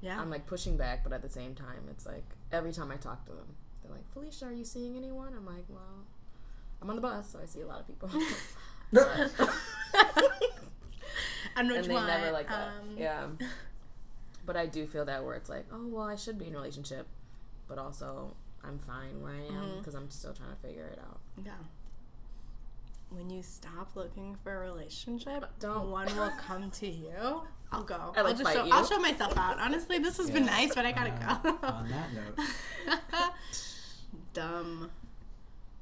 [0.00, 0.20] Yeah.
[0.20, 3.24] I'm like pushing back, but at the same time, it's like every time I talk
[3.26, 5.32] to them, they're like, Felicia, are you seeing anyone?
[5.34, 6.04] I'm like, well,
[6.82, 8.10] I'm on the bus, so I see a lot of people.
[11.56, 12.06] and and they one?
[12.06, 12.68] never like that.
[12.68, 13.26] Um, Yeah.
[14.44, 16.56] But I do feel that where it's like, oh well, I should be in a
[16.58, 17.06] relationship,
[17.66, 18.36] but also
[18.66, 21.20] I'm fine where I am because I'm still trying to figure it out.
[21.44, 21.52] Yeah.
[23.10, 25.90] When you stop looking for a relationship, Don't.
[25.90, 27.42] one will come to you.
[27.72, 27.94] I'll go.
[28.16, 28.72] I, like, will just show, you.
[28.72, 29.58] I'll show myself out.
[29.60, 31.66] Honestly, this has been nice, but I gotta Uh, go.
[31.68, 32.46] on that note,
[34.32, 34.90] dumb.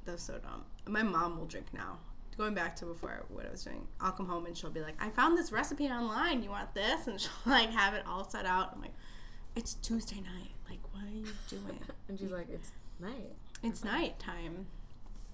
[0.05, 0.63] That's so dumb.
[0.87, 1.97] My mom will drink now.
[2.37, 5.01] Going back to before what I was doing, I'll come home and she'll be like,
[5.01, 6.43] "I found this recipe online.
[6.43, 8.71] You want this?" And she'll like have it all set out.
[8.75, 8.93] I'm like,
[9.55, 10.51] "It's Tuesday night.
[10.69, 13.33] Like, what are you doing?" And she's like, it's night.
[13.63, 14.67] It's night time.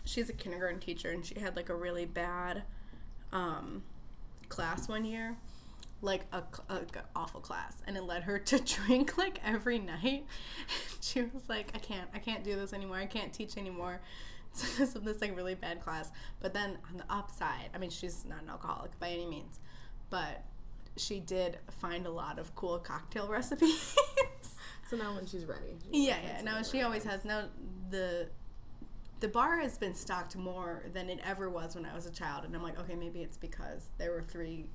[0.06, 2.64] She's a kindergarten teacher, and she had like a really bad
[3.34, 3.84] um,
[4.50, 5.38] class one year,
[6.02, 10.26] like a, like a awful class, and it led her to drink like every night.
[11.02, 12.98] she was like, "I can't, I can't do this anymore.
[12.98, 14.02] I can't teach anymore."
[14.54, 16.12] So this this like really bad class.
[16.42, 19.60] But then on the upside, I mean, she's not an alcoholic by any means,
[20.10, 20.44] but
[20.98, 23.96] she did find a lot of cool cocktail recipes.
[24.92, 25.78] So now when she's ready.
[25.90, 26.30] she's Yeah, yeah.
[26.34, 27.24] "It's No, never she always has.
[27.24, 27.48] No,
[27.90, 28.28] the
[29.22, 32.44] the bar has been stocked more than it ever was when I was a child,
[32.44, 34.66] and I'm like, okay, maybe it's because there were three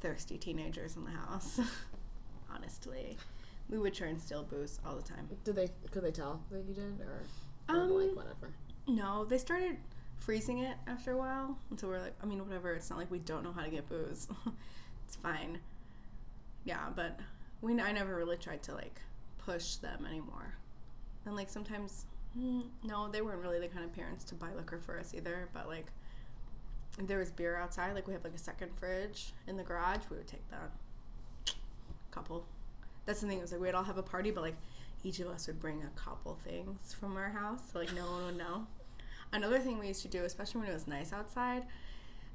[0.00, 1.58] thirsty teenagers in the house.
[2.54, 3.16] Honestly,
[3.68, 5.28] we would and steal booze all the time.
[5.42, 5.70] Did they?
[5.90, 7.24] Could they tell that you did, or,
[7.68, 8.54] or Um, like whatever?
[8.86, 9.76] No, they started
[10.18, 12.74] freezing it after a while, and so we're like, I mean, whatever.
[12.74, 14.28] It's not like we don't know how to get booze.
[15.12, 15.58] it's fine.
[16.64, 17.20] Yeah, but
[17.60, 19.00] we I never really tried to like
[19.36, 20.54] push them anymore.
[21.26, 22.06] And like sometimes,
[22.38, 25.50] mm, no, they weren't really the kind of parents to buy liquor for us either.
[25.52, 25.86] But like,
[26.98, 30.00] if there was beer outside, like we have like a second fridge in the garage,
[30.10, 30.70] we would take that.
[32.10, 32.46] Couple.
[33.04, 33.38] That's the thing.
[33.38, 34.56] It was like we'd all have a party, but like
[35.04, 38.26] each of us would bring a couple things from our house, so like no one
[38.26, 38.66] would know.
[39.30, 41.64] Another thing we used to do, especially when it was nice outside,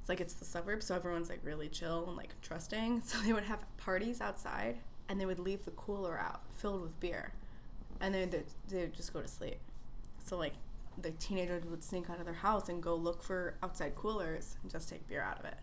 [0.08, 3.02] it's like it's the suburbs, so everyone's like really chill and like trusting.
[3.06, 4.78] So they would have parties outside,
[5.10, 7.34] and they would leave the cooler out filled with beer,
[8.00, 9.60] and then they they would just go to sleep.
[10.26, 10.54] So like
[11.02, 14.72] the teenagers would sneak out of their house and go look for outside coolers and
[14.72, 15.58] just take beer out of it.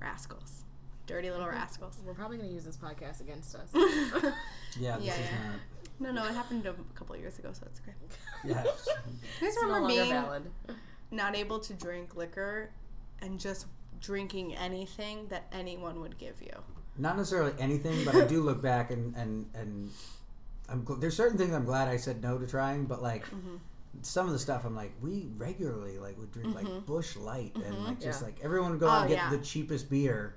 [0.00, 0.64] Rascals,
[1.06, 2.00] dirty little rascals.
[2.04, 3.68] We're probably gonna use this podcast against us.
[3.74, 3.82] yeah,
[4.72, 5.14] this Yeah, is yeah.
[5.46, 5.60] not.
[6.00, 7.94] No, no, it happened a couple of years ago, so it's okay.
[8.44, 8.88] Yeah, You guys
[9.40, 10.42] It's no remember being valid.
[11.12, 12.70] not able to drink liquor
[13.24, 13.66] and just
[14.00, 16.52] drinking anything that anyone would give you?
[16.96, 19.90] not necessarily anything, but I do look back and and and
[20.68, 23.56] I'm gl- there's certain things I'm glad I said no to trying, but like Mm-hmm.
[24.02, 27.84] some of the stuff I'm like we regularly like would drink like Busch Light and
[27.84, 28.26] like just Yeah.
[28.26, 29.30] like everyone would go Oh, out and get yeah.
[29.30, 30.36] the cheapest beer,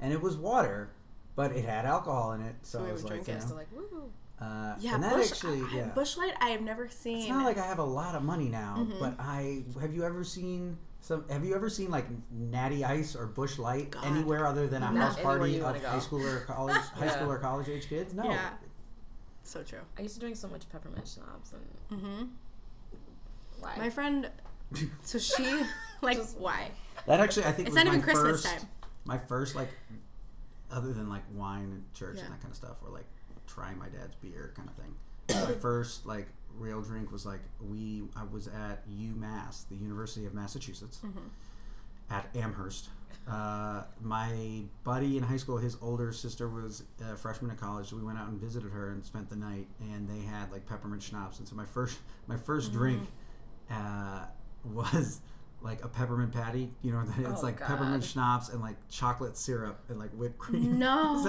[0.00, 0.90] and it was water,
[1.34, 3.34] but it had alcohol in it, so, So we I was like, you.
[3.34, 4.10] Know, like, woo.
[4.40, 5.88] uh, Yeah, and that Busch, actually, I, yeah.
[5.88, 7.18] Busch Light I have never seen.
[7.18, 9.00] It's not like I have a lot of money now, Mm-hmm.
[9.00, 11.24] but I have you ever seen some?
[11.30, 14.04] Have you ever seen like Natty Ice or Busch Light God.
[14.04, 17.12] anywhere other than a Not house party of high school or college, high Yeah.
[17.16, 18.12] school or college age kids?
[18.12, 18.24] No.
[18.24, 18.50] Yeah.
[19.44, 19.78] so true.
[19.96, 22.24] I used to drink so much peppermint schnapps and Mm-hmm.
[23.60, 23.76] why?
[23.78, 24.28] My friend,
[25.02, 25.62] so she
[26.02, 26.70] like Just- why?
[27.06, 28.68] That actually, I think It's was not my even Christmas first, time.
[29.04, 29.68] My first like,
[30.72, 32.24] other than like wine and church Yeah.
[32.24, 33.06] and that kind of stuff, or like
[33.46, 35.46] trying my dad's beer kind of thing.
[35.48, 36.26] my first like
[36.58, 38.02] real drink was like we.
[38.16, 41.00] I was at UMass, the University of Massachusetts,
[42.10, 42.88] at Amherst.
[43.28, 47.88] Uh, my buddy in high school, his older sister was a freshman in college.
[47.90, 50.66] So we went out and visited her and spent the night, and they had like
[50.66, 51.38] peppermint schnapps.
[51.40, 51.98] And so my first
[52.28, 53.02] my 1st drink
[53.70, 54.26] uh,
[54.64, 55.20] was
[55.62, 56.70] like a peppermint patty.
[56.82, 57.66] You know, it's Oh, like God.
[57.68, 60.78] peppermint schnapps and like chocolate syrup and like whipped cream.
[60.78, 61.22] No.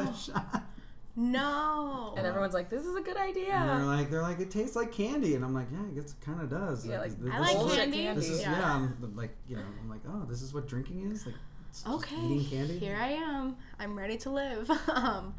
[1.17, 1.41] Is that shot?
[1.41, 2.13] No.
[2.17, 4.75] And everyone's like, "This is a good And they're idea." like, they're like, it tastes
[4.75, 6.85] like candy, and I'm like, yeah, I guess it kind of does.
[6.85, 7.97] Yeah, like, this, I like Bullshit candy.
[8.03, 8.21] candy.
[8.21, 8.59] This is yeah.
[8.59, 8.73] Yeah.
[8.75, 11.35] I'm like, you know, I'm like, oh, this is what drinking is like.
[11.69, 12.15] it's Okay.
[12.15, 12.79] Eating candy.
[12.79, 13.57] Here I am.
[13.79, 14.69] I'm ready to live.
[14.89, 15.33] um,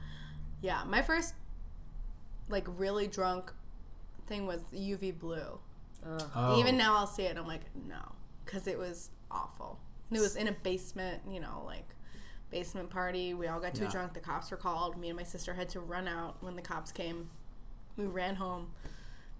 [0.60, 1.34] yeah, my first
[2.48, 3.52] like really drunk
[4.26, 5.58] thing was UV blue.
[6.06, 6.22] Ugh.
[6.34, 6.60] Oh.
[6.60, 8.12] Even now I'll see it and I'm like, no,
[8.44, 9.78] because it was awful.
[10.10, 11.86] And it was in a basement, you know, like
[12.50, 13.34] basement party.
[13.34, 13.90] We all got too Yeah.
[13.90, 14.14] drunk.
[14.14, 14.96] The cops were called.
[14.96, 17.28] Me and my sister had to run out when the cops came.
[17.96, 18.70] We ran home.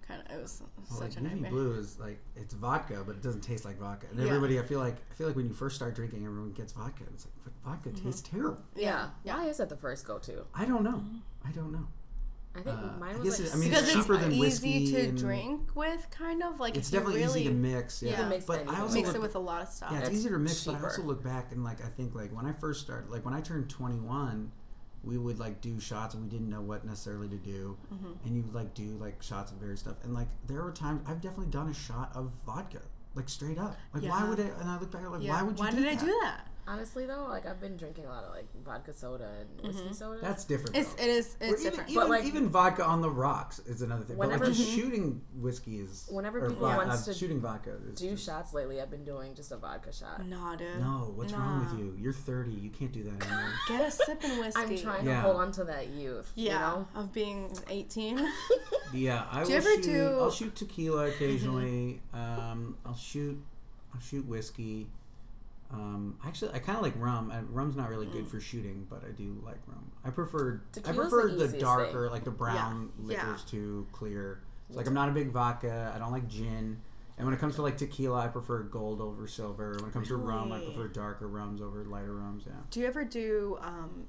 [0.07, 1.51] Kind of, it was Well, such like a nightmare.
[1.51, 4.07] blue is like it's vodka, but it doesn't taste like vodka.
[4.09, 4.25] And Yeah.
[4.27, 7.03] everybody, I feel like, I feel like when you first start drinking, everyone gets vodka.
[7.03, 8.05] And it's like, but vodka Mm-hmm.
[8.05, 8.57] tastes terrible.
[8.75, 9.09] Yeah.
[9.23, 9.37] Yeah.
[9.37, 10.45] Why is that the first go-to?
[10.53, 10.97] I don't know.
[10.97, 11.17] Mm-hmm.
[11.47, 11.87] I don't know.
[12.59, 14.17] I think Uh, mine I was guess like it- I mean, Because it's it's cheaper
[14.17, 18.01] than easy to drink with, kind of like It's definitely really easy to mix.
[18.03, 18.15] Yeah, Yeah.
[18.17, 18.67] You can mix but.
[18.69, 19.91] I also mix look, it with a lot of stuff.
[19.91, 22.13] Yeah, it's It's easier to mix, but I also look back and like I think
[22.15, 24.51] like when I first started, like when I turned 21,
[25.03, 28.27] we would like do shots and we didn't know what necessarily to do, Mm-hmm.
[28.27, 31.01] and you would like do like shots of various stuff, and like there were times
[31.07, 32.81] I've definitely done a shot of vodka,
[33.15, 33.77] like straight up.
[33.93, 34.43] Like why would I?
[34.59, 35.35] And I look back like Yeah.
[35.35, 35.63] why would you?
[35.63, 36.01] Why do did that?
[36.03, 36.47] I do that?
[36.67, 40.19] Honestly though, like I've been drinking a lot of like vodka soda and whiskey soda.
[40.21, 40.75] That's different.
[40.77, 41.03] It's though.
[41.03, 41.89] it is it's even, different.
[41.89, 44.17] Even, But, like- even vodka on the rocks is another thing.
[44.17, 46.07] But Whenever- like just shooting whiskey is.
[46.11, 48.81] Whenever people vo- wants uh, to shooting vodka is do just- shots lately.
[48.81, 50.25] I've been doing just a vodka shot.
[50.25, 50.79] Nah, dude.
[50.79, 51.95] No, what's wrong with you?
[51.99, 52.51] You're 30.
[52.51, 53.51] You can't do that anymore.
[53.67, 54.61] Get a sip sipping whiskey.
[54.61, 55.15] I'm trying Yeah.
[55.15, 56.31] to hold on to that youth.
[56.35, 56.87] Yeah, You know?
[56.95, 58.19] of being 18.
[58.91, 59.83] Yeah, I Do will you ever shoot.
[59.83, 60.19] do- Mm-hmm.
[60.23, 62.01] I'll shoot tequila occasionally.
[62.11, 63.39] um, I'll shoot.
[63.93, 64.87] I'll shoot whiskey.
[65.71, 67.31] Um, actually, I kind of like rum.
[67.51, 68.11] Rum's not really Mm.
[68.13, 69.91] good for shooting, but I do like rum.
[70.03, 70.61] I prefer.
[70.85, 72.11] I prefer the the, darker, thing.
[72.11, 73.07] like the brown Yeah.
[73.07, 74.41] liquors to clear.
[74.67, 75.91] It's like I'm not a big vodka.
[75.95, 76.81] I don't like gin.
[77.17, 79.73] And when it comes to like tequila, I prefer gold over silver.
[79.79, 82.43] When it comes to rum, I prefer darker rums over lighter rums.
[82.47, 82.53] Yeah.
[82.71, 84.05] Do you ever do um,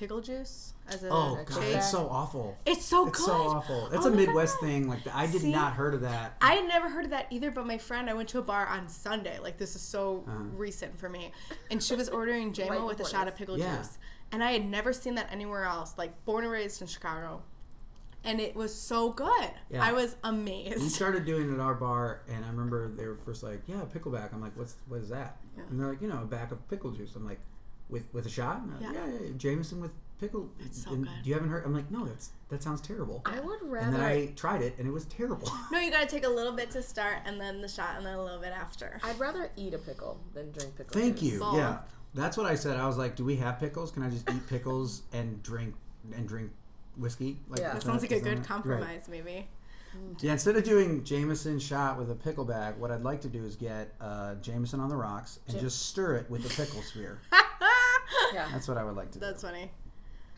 [0.00, 1.76] pickle juice as a Oh a god, shake?
[1.76, 2.56] it's so awful.
[2.66, 3.26] It's so It's good.
[3.26, 3.88] so awful.
[3.92, 4.66] It's Oh a Midwest God.
[4.66, 4.88] thing.
[4.88, 5.52] Like I did See?
[5.52, 6.36] not heard of that.
[6.40, 8.66] I had never heard of that either, but my friend, I went to a bar
[8.66, 9.38] on Sunday.
[9.38, 10.38] Like, this is so Uh-huh.
[10.56, 11.32] recent for me.
[11.70, 13.76] And she was ordering Jamo Right with a shot of pickle Yeah.
[13.76, 13.98] juice.
[14.32, 15.94] And I had never seen that anywhere else.
[15.98, 17.42] Like, born and raised in Chicago.
[18.24, 19.50] And it was so good.
[19.70, 19.82] Yeah.
[19.84, 20.78] I was amazed.
[20.82, 23.80] We started doing it at our bar, and I remember they were first like, "Yeah,
[23.94, 25.62] pickleback." I'm like, "What's what is that?" Yeah.
[25.70, 27.40] And they're like, "You know, a back of pickle juice." I'm like,
[27.90, 28.92] "With with a shot?" And like, Yeah.
[29.06, 30.50] yeah, yeah, Jameson with pickle.
[30.60, 31.12] It's so and good.
[31.24, 31.64] You haven't heard?
[31.64, 33.86] I'm like, "No, that's that sounds terrible." I would rather.
[33.86, 35.50] and then I tried it, and it was terrible.
[35.72, 38.14] No, you gotta take a little bit to start, and then the shot, and then
[38.14, 39.00] a little bit after.
[39.02, 40.92] I'd rather eat a pickle than drink pickle.
[41.00, 41.32] Thank juice.
[41.34, 41.38] you.
[41.40, 41.54] Both.
[41.56, 41.78] Yeah,
[42.14, 42.76] that's what I said.
[42.78, 43.90] I was like, "Do we have pickles?
[43.90, 45.74] Can I just eat pickles and drink
[46.14, 46.50] and drink
[46.96, 47.72] whiskey?" Like, Yeah.
[47.74, 48.46] That sounds like a is good right?
[48.46, 49.48] compromise, maybe.
[50.20, 53.56] Yeah, instead of doing Jameson shot with a pickleback, what I'd like to do is
[53.56, 57.18] get uh, Jameson on the rocks and Jam- just stir it with a pickle sphere.
[58.34, 59.46] Yeah, That's what I would like to That's do.
[59.48, 59.70] That's funny.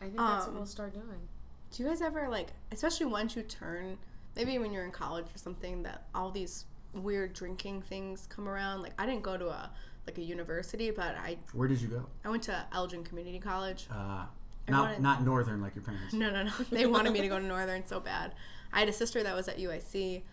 [0.01, 1.27] I think that's Um, what we'll start doing.
[1.71, 3.97] Do you guys ever like, especially once you turn,
[4.35, 8.81] maybe when you're in college or something, that all these weird drinking things come around?
[8.81, 9.71] Like, I didn't go to a
[10.05, 12.05] like a university, but I Where did you go?
[12.25, 13.87] I went to Elgin Community College.
[13.89, 14.27] Uh, I
[14.71, 16.13] not wanted- not northern like your parents.
[16.13, 16.51] No, no, no.
[16.71, 18.33] They wanted me to go to Northern so bad.
[18.73, 20.23] I had a sister that was at UIC,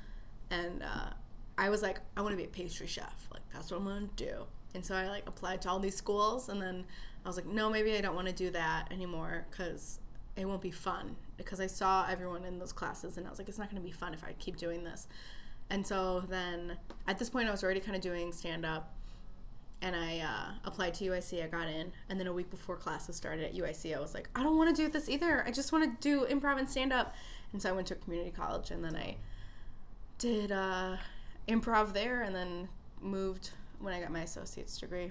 [0.51, 1.11] and uh,
[1.57, 3.29] I was like, I want to be a pastry chef.
[3.33, 4.45] Like that's what I'm gonna do.
[4.75, 6.85] And so I like applied to all these schools, and then
[7.25, 10.01] I was like, no, maybe I don't want to do that anymore because
[10.37, 11.17] it won't be fun.
[11.37, 13.91] Because I saw everyone in those classes, and I was like, it's not gonna be
[13.91, 15.07] fun if I keep doing this.
[15.69, 18.95] And so then at this point, I was already kind of doing stand up.
[19.83, 21.43] And I uh, applied to UIC.
[21.43, 24.29] I got in, and then a week before classes started at UIC, I was like,
[24.35, 25.43] I don't want to do this either.
[25.47, 27.15] I just want to do improv and stand up.
[27.55, 29.17] And so I went to a community college, and then I
[30.19, 30.97] did uh,
[31.49, 32.69] improv there, and then
[33.01, 35.11] moved when I got my associate's degree.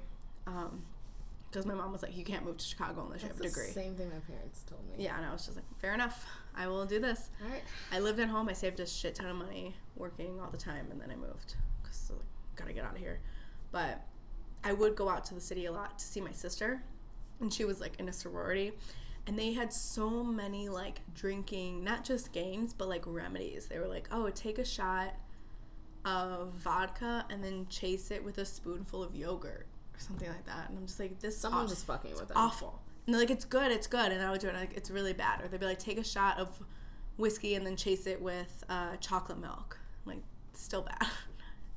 [1.50, 3.48] Because my mom was like, you can't move to Chicago unless you have a the
[3.50, 3.68] degree.
[3.68, 5.04] same thing my parents told me.
[5.04, 6.26] Yeah, and I was just like, fair enough.
[6.56, 7.30] I will do this.
[7.44, 7.64] All right.
[7.92, 8.50] I lived at home.
[8.50, 11.56] I saved a shit ton of money working all the time, and then I moved
[11.82, 12.20] because like,
[12.56, 13.20] gotta get out of here.
[13.72, 14.06] But
[14.64, 16.84] I would go out to the city a lot to see my sister,
[17.40, 18.74] and she was like in a sorority,
[19.26, 23.68] and they had so many like drinking, not just games, but like remedies.
[23.68, 25.16] They were like, oh, take a shot
[26.06, 29.68] of vodka and then chase it with a spoonful of yogurt
[30.00, 30.70] something like that.
[30.70, 32.38] And I'm just like, this Someone aw- just fucking with them.
[32.38, 32.82] awful.
[33.06, 34.12] And they're like, it's good, it's good.
[34.12, 35.42] And I would do it, like, it's really bad.
[35.42, 36.60] Or they'd be like, take a shot of
[37.18, 39.78] whiskey and then chase it with uh, chocolate milk.
[40.06, 40.22] like,
[40.54, 41.08] still bad.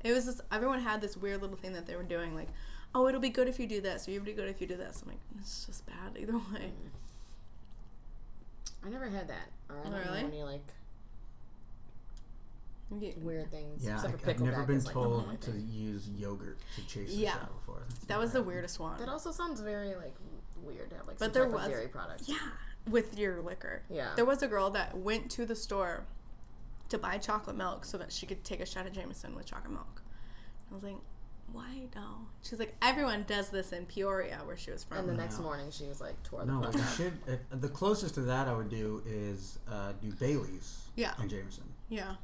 [0.03, 2.49] It was just everyone had this weird little thing that they were doing, like,
[2.93, 4.75] oh, it'll be good if you do this, or it'll be good if you do
[4.75, 5.01] this.
[5.01, 6.73] I'm like, it's just bad either way.
[8.85, 9.49] I never had that.
[9.69, 10.21] Or I don't Really?
[10.23, 10.73] know any like
[12.91, 13.83] You- weird things.
[13.85, 17.15] Yeah, I, for I've never been is, like, told to use yogurt to chase the
[17.15, 17.31] Yeah.
[17.33, 17.83] shot before.
[17.87, 18.99] That's That never was the weirdest one.
[18.99, 20.15] That also sounds very like
[20.61, 22.23] weird to have like But some there type was- of dairy product.
[22.27, 22.37] Yeah,
[22.89, 23.81] with your liquor.
[23.89, 24.13] Yeah.
[24.15, 26.05] There was a girl that went to the store
[26.89, 29.71] to buy chocolate milk so that she could take a shot of Jameson with chocolate
[29.73, 30.01] milk.
[30.69, 30.97] I was like,
[31.51, 32.27] why no?
[32.43, 34.99] She's like, everyone does this in Peoria, where she was from.
[34.99, 35.43] And the next No.
[35.45, 37.13] morning she was like tore No, the what fuck you should.
[37.27, 41.63] If, the closest to that I would do is uh, do Bailey's yeah, and Jameson.
[41.89, 42.15] yeah.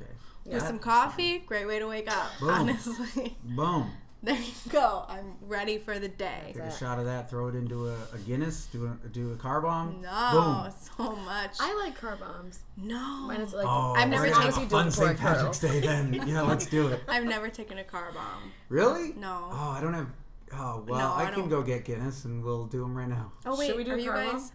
[0.00, 0.10] Okay.
[0.46, 0.54] Yeah.
[0.54, 2.30] With some coffee, great way to wake up.
[2.40, 2.50] Boom.
[2.50, 3.90] Honestly, Boom.
[4.22, 5.04] there you go.
[5.08, 6.52] I'm ready for the day.
[6.54, 7.30] Take a shot of that.
[7.30, 8.66] Throw it into a, a Guinness.
[8.66, 10.02] Do a do a car bomb.
[10.02, 10.74] No, Boom.
[10.96, 11.56] so much.
[11.60, 12.60] I like car bombs.
[12.76, 14.70] no, Mine is like Oh, I've never we're as gonna long as have you a
[14.70, 15.18] do it fun before St.
[15.18, 15.36] a curdle.
[15.52, 16.12] Patrick's Day then.
[16.28, 17.00] Yeah, let's do it.
[17.08, 18.50] I've never taken a car bomb.
[18.68, 19.12] Really?
[19.14, 19.48] No.
[19.50, 20.08] Oh, I don't have.
[20.52, 23.32] Oh well, No, I, I can go get Guinness and we'll do them right now.
[23.46, 24.50] Oh wait, Should we do are a you car bomb?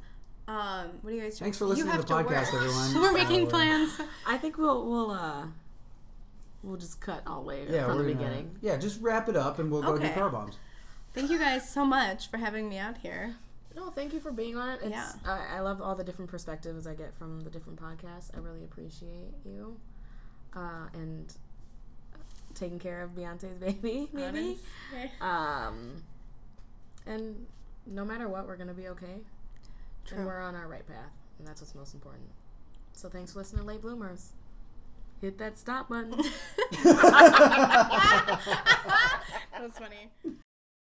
[0.49, 0.85] Guys?
[0.85, 1.45] Um, what are you guys doing?
[1.45, 2.27] Thanks for You listening to have the work.
[2.27, 2.93] podcast, everyone.
[2.95, 4.01] We're making Uh, plans.
[4.27, 5.45] I think we'll we'll uh
[6.63, 8.55] we'll just cut all the way Yeah, from we're the gonna, beginning.
[8.61, 10.13] Yeah, just wrap it up and we'll go do Okay.
[10.13, 10.57] car bombs.
[11.13, 13.35] Thank you guys so much for having me out here.
[13.75, 14.79] No, thank you for being on it.
[14.81, 15.11] It's, Yeah.
[15.25, 18.29] I, I love all the different perspectives I get from the different podcasts.
[18.35, 19.77] I really appreciate you.
[20.55, 21.33] Uh, and
[22.55, 24.57] taking care of Beyonce's baby, maybe.
[24.91, 25.21] Honest.
[25.21, 26.03] Um,
[27.05, 27.45] and
[27.87, 29.21] no matter what, we're gonna be okay.
[30.09, 30.17] True.
[30.17, 32.29] And we're on our right path, and that's what's most important.
[32.93, 34.33] So thanks for listening to Late Bloomers.
[35.21, 36.11] Hit that stop button.
[36.83, 38.39] that
[39.61, 40.09] was funny.